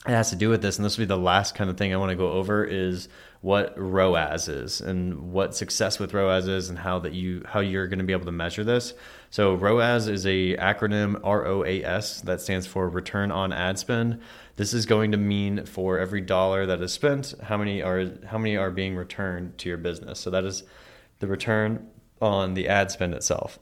it 0.04 0.12
has 0.12 0.30
to 0.30 0.36
do 0.36 0.48
with 0.48 0.62
this, 0.62 0.76
and 0.76 0.84
this 0.84 0.96
will 0.96 1.02
be 1.02 1.08
the 1.08 1.16
last 1.16 1.54
kind 1.54 1.70
of 1.70 1.76
thing 1.76 1.92
I 1.92 1.96
want 1.96 2.10
to 2.10 2.16
go 2.16 2.32
over 2.32 2.64
is 2.64 3.08
what 3.40 3.74
ROAS 3.76 4.48
is 4.48 4.80
and 4.80 5.32
what 5.32 5.54
success 5.54 5.98
with 5.98 6.12
ROAS 6.12 6.48
is 6.48 6.68
and 6.68 6.78
how 6.78 6.98
that 7.00 7.12
you 7.12 7.42
how 7.46 7.60
you're 7.60 7.86
going 7.86 7.98
to 7.98 8.04
be 8.04 8.12
able 8.12 8.26
to 8.26 8.32
measure 8.32 8.64
this. 8.64 8.94
So 9.30 9.54
ROAS 9.54 10.08
is 10.08 10.26
a 10.26 10.56
acronym 10.56 11.20
R 11.22 11.46
O 11.46 11.64
A 11.64 11.82
S 11.84 12.20
that 12.22 12.40
stands 12.40 12.66
for 12.66 12.88
return 12.88 13.30
on 13.30 13.52
ad 13.52 13.78
spend. 13.78 14.20
This 14.56 14.74
is 14.74 14.86
going 14.86 15.12
to 15.12 15.18
mean 15.18 15.66
for 15.66 15.98
every 15.98 16.20
dollar 16.20 16.66
that 16.66 16.80
is 16.80 16.92
spent, 16.92 17.34
how 17.42 17.56
many 17.56 17.82
are 17.82 18.10
how 18.26 18.38
many 18.38 18.56
are 18.56 18.70
being 18.70 18.96
returned 18.96 19.58
to 19.58 19.68
your 19.68 19.78
business. 19.78 20.20
So 20.20 20.30
that 20.30 20.44
is 20.44 20.62
the 21.18 21.26
return 21.26 21.88
on 22.20 22.54
the 22.54 22.68
ad 22.68 22.90
spend 22.90 23.14
itself. 23.14 23.58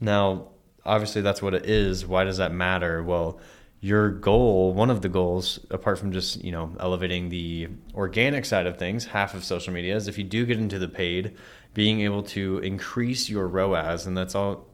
Now, 0.00 0.48
obviously 0.84 1.22
that's 1.22 1.42
what 1.42 1.54
it 1.54 1.66
is. 1.66 2.06
Why 2.06 2.24
does 2.24 2.38
that 2.38 2.52
matter? 2.52 3.02
Well, 3.02 3.40
your 3.80 4.10
goal, 4.10 4.74
one 4.74 4.90
of 4.90 5.02
the 5.02 5.08
goals, 5.08 5.60
apart 5.70 5.98
from 5.98 6.12
just, 6.12 6.42
you 6.42 6.50
know, 6.50 6.74
elevating 6.80 7.28
the 7.28 7.68
organic 7.94 8.44
side 8.44 8.66
of 8.66 8.76
things, 8.76 9.06
half 9.06 9.34
of 9.34 9.44
social 9.44 9.72
media 9.72 9.94
is 9.94 10.08
if 10.08 10.18
you 10.18 10.24
do 10.24 10.44
get 10.44 10.58
into 10.58 10.78
the 10.78 10.88
paid, 10.88 11.36
being 11.74 12.00
able 12.00 12.22
to 12.24 12.58
increase 12.58 13.28
your 13.28 13.46
ROAS, 13.46 14.06
and 14.06 14.16
that's 14.16 14.34
all 14.34 14.66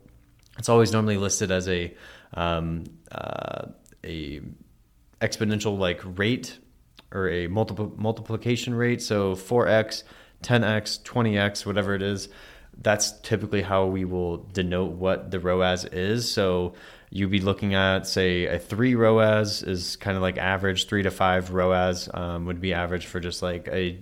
it's 0.59 0.69
always 0.69 0.93
normally 0.93 1.17
listed 1.17 1.51
as 1.51 1.69
a 1.69 1.95
um, 2.33 2.85
uh, 3.11 3.67
a 4.05 4.41
exponential 5.21 5.79
like 5.79 6.01
rate 6.19 6.59
or 7.13 7.29
a 7.29 7.47
multiple 7.47 7.93
multiplication 7.97 8.75
rate. 8.75 9.03
So 9.03 9.35
4x, 9.35 10.05
10x, 10.43 11.03
20x, 11.03 11.67
whatever 11.67 11.95
it 11.95 12.03
is. 12.03 12.29
That's 12.77 13.13
typically 13.21 13.63
how 13.63 13.87
we 13.87 14.05
will 14.05 14.39
denote 14.39 14.93
what 14.93 15.31
the 15.31 15.39
ROAS 15.39 15.85
is. 15.85 16.31
So 16.31 16.75
you'd 17.11 17.31
be 17.31 17.41
looking 17.41 17.75
at, 17.75 18.07
say, 18.07 18.47
a 18.47 18.59
three 18.59 18.95
ROAS 18.95 19.63
is 19.63 19.97
kind 19.97 20.17
of 20.17 20.23
like 20.23 20.39
average, 20.39 20.87
three 20.87 21.03
to 21.03 21.11
five 21.11 21.53
ROAS 21.53 22.09
um, 22.13 22.47
would 22.47 22.61
be 22.61 22.75
average 22.75 23.07
for 23.07 23.21
just 23.21 23.43
like 23.43 23.69
a 23.69 23.99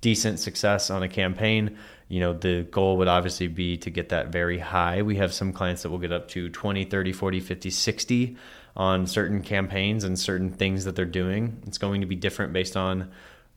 decent 0.00 0.38
success 0.38 0.90
on 0.90 1.02
a 1.02 1.08
campaign. 1.08 1.78
You 2.08 2.20
know, 2.20 2.32
the 2.34 2.62
goal 2.70 2.98
would 2.98 3.08
obviously 3.08 3.48
be 3.48 3.78
to 3.78 3.90
get 3.90 4.10
that 4.10 4.28
very 4.28 4.58
high. 4.58 5.02
We 5.02 5.16
have 5.16 5.32
some 5.32 5.52
clients 5.52 5.82
that 5.82 5.90
will 5.90 5.98
get 5.98 6.12
up 6.12 6.28
to 6.28 6.50
20, 6.50 6.84
30, 6.84 7.12
40, 7.12 7.40
50, 7.40 7.70
60 7.70 8.36
on 8.76 9.06
certain 9.06 9.42
campaigns 9.42 10.04
and 10.04 10.18
certain 10.18 10.50
things 10.50 10.84
that 10.84 10.96
they're 10.96 11.04
doing. 11.04 11.62
It's 11.66 11.78
going 11.78 12.00
to 12.00 12.06
be 12.06 12.16
different 12.16 12.52
based 12.52 12.76
on 12.76 13.10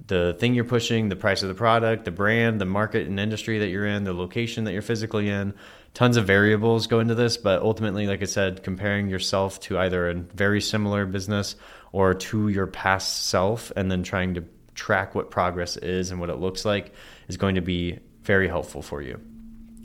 the 0.07 0.35
thing 0.39 0.53
you're 0.53 0.65
pushing, 0.65 1.09
the 1.09 1.15
price 1.15 1.41
of 1.41 1.49
the 1.49 1.55
product, 1.55 2.05
the 2.05 2.11
brand, 2.11 2.61
the 2.61 2.65
market 2.65 3.07
and 3.07 3.19
industry 3.19 3.59
that 3.59 3.69
you're 3.69 3.85
in, 3.85 4.03
the 4.03 4.13
location 4.13 4.65
that 4.65 4.73
you're 4.73 4.81
physically 4.81 5.29
in. 5.29 5.53
Tons 5.93 6.17
of 6.17 6.27
variables 6.27 6.87
go 6.87 6.99
into 6.99 7.15
this, 7.15 7.37
but 7.37 7.61
ultimately, 7.61 8.05
like 8.05 8.21
I 8.21 8.25
said, 8.25 8.63
comparing 8.63 9.07
yourself 9.07 9.59
to 9.61 9.79
either 9.79 10.09
a 10.09 10.13
very 10.13 10.61
similar 10.61 11.05
business 11.05 11.55
or 11.91 12.13
to 12.13 12.49
your 12.49 12.67
past 12.67 13.27
self 13.27 13.71
and 13.75 13.89
then 13.89 14.03
trying 14.03 14.33
to 14.33 14.43
track 14.75 15.15
what 15.15 15.31
progress 15.31 15.77
is 15.77 16.11
and 16.11 16.19
what 16.19 16.29
it 16.29 16.35
looks 16.35 16.65
like 16.65 16.93
is 17.29 17.37
going 17.37 17.55
to 17.55 17.61
be 17.61 17.99
very 18.23 18.47
helpful 18.47 18.81
for 18.81 19.01
you. 19.01 19.19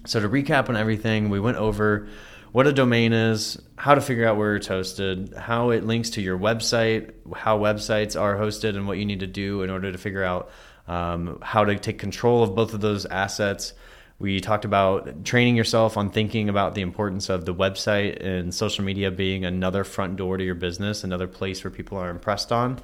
So, 0.07 0.19
to 0.19 0.29
recap 0.29 0.69
on 0.69 0.77
everything, 0.77 1.29
we 1.29 1.39
went 1.39 1.59
over 1.59 2.09
what 2.53 2.67
a 2.67 2.73
domain 2.73 3.13
is, 3.13 3.61
how 3.77 3.95
to 3.95 4.01
figure 4.01 4.27
out 4.27 4.37
where 4.37 4.57
it's 4.57 4.69
hosted, 4.69 5.37
how 5.37 5.71
it 5.71 5.85
links 5.85 6.11
to 6.11 6.23
your 6.23 6.39
website, 6.39 7.13
how 7.35 7.59
websites 7.59 8.21
are 8.21 8.37
hosted, 8.37 8.77
and 8.77 8.87
what 8.87 8.99
you 8.99 9.05
need 9.05 9.21
to 9.21 9.27
do 9.27 9.63
in 9.63 9.71
order 9.71 9.93
to 9.93 9.99
figure 9.99 10.25
out 10.25 10.51
um, 10.89 11.39
how 11.43 11.65
to 11.65 11.79
take 11.79 11.99
control 11.99 12.43
of 12.43 12.55
both 12.55 12.75
of 12.75 12.81
those 12.81 13.07
assets. 13.07 13.73
We 14.19 14.41
talked 14.41 14.65
about 14.65 15.25
training 15.25 15.57
yourself 15.57 15.97
on 15.97 16.11
thinking 16.11 16.49
about 16.49 16.75
the 16.75 16.83
importance 16.83 17.29
of 17.29 17.45
the 17.45 17.55
website 17.55 18.23
and 18.23 18.53
social 18.53 18.85
media 18.85 19.11
being 19.11 19.45
another 19.45 19.85
front 19.85 20.17
door 20.17 20.37
to 20.37 20.45
your 20.45 20.57
business, 20.57 21.05
another 21.05 21.29
place 21.29 21.63
where 21.65 21.71
people 21.71 21.97
are 21.99 22.11
impressed 22.11 22.53
on. 22.53 22.81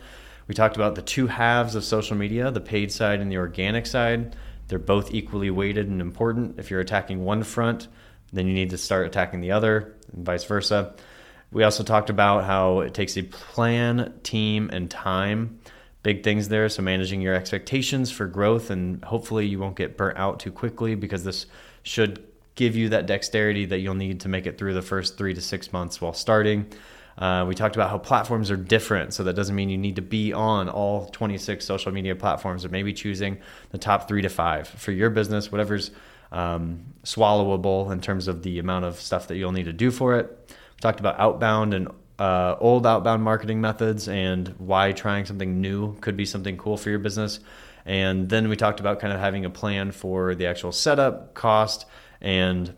We 0.48 0.54
talked 0.54 0.76
about 0.76 0.94
the 0.94 1.02
two 1.02 1.26
halves 1.26 1.74
of 1.74 1.84
social 1.84 2.16
media, 2.16 2.50
the 2.52 2.60
paid 2.60 2.92
side 2.92 3.20
and 3.20 3.30
the 3.30 3.36
organic 3.38 3.86
side. 3.86 4.36
They're 4.68 4.78
both 4.78 5.12
equally 5.12 5.50
weighted 5.50 5.88
and 5.88 6.00
important. 6.00 6.58
If 6.58 6.70
you're 6.70 6.80
attacking 6.80 7.24
one 7.24 7.42
front, 7.42 7.88
then 8.32 8.46
you 8.46 8.54
need 8.54 8.70
to 8.70 8.78
start 8.78 9.06
attacking 9.06 9.40
the 9.40 9.52
other, 9.52 9.94
and 10.12 10.24
vice 10.24 10.44
versa. 10.44 10.94
We 11.52 11.62
also 11.62 11.84
talked 11.84 12.10
about 12.10 12.44
how 12.44 12.80
it 12.80 12.94
takes 12.94 13.16
a 13.16 13.22
plan, 13.22 14.12
team, 14.22 14.70
and 14.72 14.90
time. 14.90 15.60
Big 16.02 16.22
things 16.22 16.48
there. 16.48 16.68
So, 16.68 16.82
managing 16.82 17.20
your 17.20 17.34
expectations 17.34 18.10
for 18.10 18.26
growth, 18.26 18.70
and 18.70 19.04
hopefully, 19.04 19.46
you 19.46 19.58
won't 19.58 19.76
get 19.76 19.96
burnt 19.96 20.18
out 20.18 20.40
too 20.40 20.52
quickly 20.52 20.94
because 20.94 21.24
this 21.24 21.46
should 21.82 22.24
give 22.56 22.74
you 22.74 22.88
that 22.88 23.06
dexterity 23.06 23.66
that 23.66 23.78
you'll 23.78 23.94
need 23.94 24.20
to 24.20 24.28
make 24.28 24.46
it 24.46 24.58
through 24.58 24.74
the 24.74 24.82
first 24.82 25.18
three 25.18 25.34
to 25.34 25.40
six 25.40 25.72
months 25.72 26.00
while 26.00 26.12
starting. 26.12 26.66
Uh, 27.18 27.44
we 27.48 27.54
talked 27.54 27.76
about 27.76 27.88
how 27.88 27.96
platforms 27.96 28.50
are 28.50 28.56
different, 28.56 29.14
so 29.14 29.24
that 29.24 29.34
doesn't 29.34 29.54
mean 29.54 29.70
you 29.70 29.78
need 29.78 29.96
to 29.96 30.02
be 30.02 30.32
on 30.32 30.68
all 30.68 31.06
26 31.06 31.64
social 31.64 31.92
media 31.92 32.14
platforms, 32.14 32.64
or 32.64 32.68
maybe 32.68 32.92
choosing 32.92 33.38
the 33.70 33.78
top 33.78 34.06
three 34.06 34.22
to 34.22 34.28
five 34.28 34.68
for 34.68 34.92
your 34.92 35.08
business, 35.08 35.50
whatever's 35.50 35.92
um, 36.32 36.94
swallowable 37.04 37.90
in 37.92 38.00
terms 38.00 38.28
of 38.28 38.42
the 38.42 38.58
amount 38.58 38.84
of 38.84 39.00
stuff 39.00 39.28
that 39.28 39.36
you'll 39.36 39.52
need 39.52 39.64
to 39.64 39.72
do 39.72 39.90
for 39.90 40.16
it. 40.16 40.28
We 40.48 40.80
talked 40.80 41.00
about 41.00 41.18
outbound 41.18 41.74
and 41.74 41.88
uh, 42.18 42.56
old 42.60 42.86
outbound 42.86 43.22
marketing 43.22 43.60
methods 43.60 44.08
and 44.08 44.48
why 44.58 44.92
trying 44.92 45.24
something 45.26 45.60
new 45.60 45.94
could 46.00 46.16
be 46.16 46.24
something 46.24 46.56
cool 46.56 46.76
for 46.76 46.90
your 46.90 46.98
business. 46.98 47.40
And 47.84 48.28
then 48.28 48.48
we 48.48 48.56
talked 48.56 48.80
about 48.80 48.98
kind 48.98 49.12
of 49.12 49.20
having 49.20 49.44
a 49.44 49.50
plan 49.50 49.92
for 49.92 50.34
the 50.34 50.46
actual 50.46 50.72
setup, 50.72 51.34
cost, 51.34 51.86
and 52.20 52.74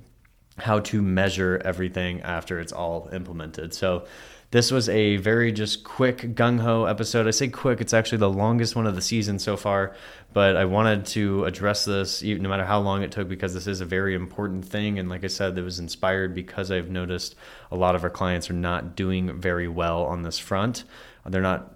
how 0.58 0.80
to 0.80 1.00
measure 1.00 1.61
everything 1.64 2.20
after 2.22 2.61
it's 2.61 2.72
all 2.72 3.08
implemented. 3.12 3.72
So 3.72 4.06
this 4.50 4.70
was 4.70 4.88
a 4.88 5.16
very 5.16 5.52
just 5.52 5.84
quick 5.84 6.34
gung 6.34 6.58
ho 6.61 6.84
episode. 6.87 7.26
I 7.26 7.32
say 7.32 7.48
quick, 7.48 7.82
it's 7.82 7.92
actually 7.92 8.18
the 8.18 8.30
longest 8.30 8.74
one 8.74 8.87
of 8.87 8.94
the 8.94 9.02
season 9.02 9.38
so 9.38 9.58
far, 9.58 9.94
but 10.32 10.56
I 10.56 10.64
wanted 10.64 11.04
to 11.06 11.44
address 11.44 11.84
this 11.84 12.22
no 12.22 12.48
matter 12.48 12.64
how 12.64 12.80
long 12.80 13.02
it 13.02 13.12
took 13.12 13.28
because 13.28 13.52
this 13.52 13.66
is 13.66 13.82
a 13.82 13.84
very 13.84 14.14
important 14.14 14.64
thing. 14.64 14.98
And 14.98 15.11
like 15.11 15.22
I 15.22 15.26
said, 15.26 15.58
it 15.58 15.62
was 15.62 15.78
inspired 15.78 16.34
because 16.34 16.70
I've 16.70 16.88
noticed 16.88 17.37
a 17.70 17.76
lot 17.76 17.94
of 17.94 18.04
our 18.04 18.11
clients 18.11 18.48
are 18.48 18.54
not 18.54 18.96
doing 18.96 19.38
very 19.38 19.68
well 19.68 20.04
on 20.04 20.22
this 20.22 20.38
front. 20.38 20.84
They're 21.26 21.42
not 21.42 21.74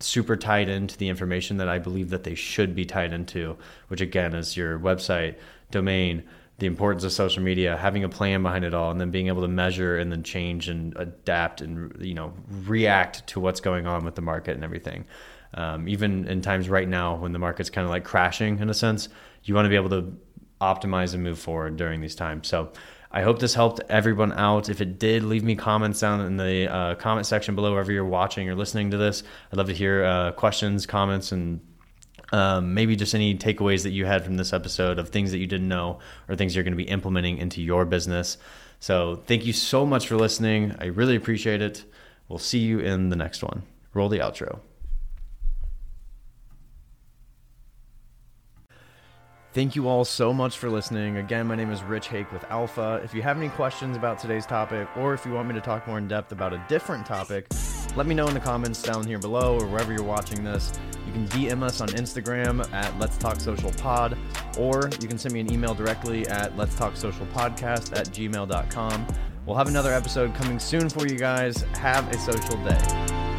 super 0.00 0.36
tied 0.36 0.68
into 0.68 0.98
the 0.98 1.08
information 1.08 1.56
that 1.58 1.68
I 1.68 1.78
believe 1.78 2.10
that 2.10 2.24
they 2.24 2.34
should 2.34 2.74
be 2.74 2.84
tied 2.84 3.14
into, 3.14 3.56
which 3.88 4.02
again 4.02 4.34
is 4.34 4.54
your 4.54 4.78
website, 4.78 5.36
domain, 5.70 6.24
the 6.58 6.66
importance 6.66 7.02
of 7.04 7.12
social 7.12 7.42
media, 7.42 7.76
having 7.76 8.04
a 8.04 8.08
plan 8.08 8.42
behind 8.42 8.64
it 8.64 8.74
all, 8.74 8.90
and 8.90 9.00
then 9.00 9.10
being 9.10 9.28
able 9.28 9.42
to 9.42 9.48
measure 9.48 9.98
and 9.98 10.12
then 10.12 10.22
change 10.22 10.68
and 10.68 10.96
adapt 10.96 11.60
and 11.60 11.94
you 12.00 12.14
know 12.14 12.32
react 12.64 13.26
to 13.28 13.40
what's 13.40 13.60
going 13.60 13.86
on 13.86 14.04
with 14.04 14.14
the 14.14 14.22
market 14.22 14.54
and 14.54 14.64
everything. 14.64 15.04
Um, 15.54 15.88
even 15.88 16.26
in 16.28 16.40
times 16.40 16.68
right 16.68 16.88
now 16.88 17.16
when 17.16 17.32
the 17.32 17.38
market's 17.38 17.68
kind 17.68 17.84
of 17.84 17.90
like 17.90 18.04
crashing 18.04 18.58
in 18.58 18.70
a 18.70 18.74
sense, 18.74 19.08
you 19.44 19.54
want 19.54 19.66
to 19.66 19.68
be 19.68 19.76
able 19.76 19.90
to 19.90 20.16
optimize 20.60 21.12
and 21.12 21.22
move 21.22 21.38
forward 21.38 21.76
during 21.76 22.00
these 22.00 22.14
times. 22.14 22.48
So 22.48 22.72
I 23.10 23.22
hope 23.22 23.40
this 23.40 23.52
helped 23.52 23.80
everyone 23.90 24.32
out. 24.32 24.70
If 24.70 24.80
it 24.80 24.98
did, 24.98 25.22
leave 25.22 25.44
me 25.44 25.54
comments 25.54 26.00
down 26.00 26.22
in 26.22 26.38
the 26.38 26.72
uh, 26.72 26.94
comment 26.94 27.26
section 27.26 27.54
below 27.54 27.72
wherever 27.72 27.92
you're 27.92 28.06
watching 28.06 28.48
or 28.48 28.54
listening 28.54 28.90
to 28.92 28.96
this. 28.96 29.22
I'd 29.50 29.58
love 29.58 29.66
to 29.66 29.74
hear 29.74 30.04
uh, 30.04 30.32
questions, 30.32 30.86
comments, 30.86 31.32
and 31.32 31.60
um, 32.32 32.74
maybe 32.74 32.96
just 32.96 33.14
any 33.14 33.36
takeaways 33.36 33.82
that 33.84 33.90
you 33.90 34.06
had 34.06 34.24
from 34.24 34.36
this 34.36 34.52
episode 34.52 34.98
of 34.98 35.10
things 35.10 35.30
that 35.30 35.38
you 35.38 35.46
didn't 35.46 35.68
know 35.68 36.00
or 36.28 36.34
things 36.34 36.54
you're 36.54 36.64
going 36.64 36.72
to 36.72 36.76
be 36.76 36.88
implementing 36.88 37.38
into 37.38 37.62
your 37.62 37.84
business. 37.84 38.38
So, 38.80 39.22
thank 39.26 39.46
you 39.46 39.52
so 39.52 39.86
much 39.86 40.08
for 40.08 40.16
listening. 40.16 40.74
I 40.80 40.86
really 40.86 41.14
appreciate 41.14 41.62
it. 41.62 41.84
We'll 42.28 42.38
see 42.38 42.58
you 42.58 42.80
in 42.80 43.10
the 43.10 43.16
next 43.16 43.42
one. 43.42 43.62
Roll 43.94 44.08
the 44.08 44.18
outro. 44.18 44.60
Thank 49.52 49.76
you 49.76 49.86
all 49.86 50.06
so 50.06 50.32
much 50.32 50.56
for 50.56 50.70
listening. 50.70 51.18
Again, 51.18 51.46
my 51.46 51.54
name 51.54 51.70
is 51.70 51.82
Rich 51.82 52.08
Hake 52.08 52.32
with 52.32 52.42
Alpha. 52.44 53.02
If 53.04 53.12
you 53.12 53.20
have 53.20 53.36
any 53.36 53.50
questions 53.50 53.98
about 53.98 54.18
today's 54.18 54.46
topic, 54.46 54.88
or 54.96 55.12
if 55.12 55.26
you 55.26 55.32
want 55.32 55.46
me 55.46 55.54
to 55.54 55.60
talk 55.60 55.86
more 55.86 55.98
in 55.98 56.08
depth 56.08 56.32
about 56.32 56.54
a 56.54 56.64
different 56.70 57.04
topic, 57.04 57.48
let 57.96 58.06
me 58.06 58.14
know 58.14 58.26
in 58.26 58.34
the 58.34 58.40
comments 58.40 58.82
down 58.82 59.06
here 59.06 59.18
below 59.18 59.58
or 59.58 59.66
wherever 59.66 59.92
you're 59.92 60.02
watching 60.02 60.42
this. 60.42 60.72
You 61.06 61.12
can 61.12 61.28
DM 61.28 61.62
us 61.62 61.80
on 61.80 61.88
Instagram 61.88 62.70
at 62.72 62.98
Let's 62.98 63.18
Talk 63.18 63.40
Social 63.40 63.72
Pod, 63.72 64.16
or 64.58 64.88
you 65.00 65.08
can 65.08 65.18
send 65.18 65.34
me 65.34 65.40
an 65.40 65.52
email 65.52 65.74
directly 65.74 66.26
at 66.28 66.56
Let's 66.56 66.74
Talk 66.74 66.96
Social 66.96 67.26
Podcast 67.26 67.96
at 67.98 68.08
gmail.com. 68.08 69.06
We'll 69.44 69.56
have 69.56 69.68
another 69.68 69.92
episode 69.92 70.34
coming 70.34 70.58
soon 70.58 70.88
for 70.88 71.06
you 71.06 71.18
guys. 71.18 71.62
Have 71.74 72.08
a 72.10 72.18
social 72.18 72.56
day. 72.64 73.31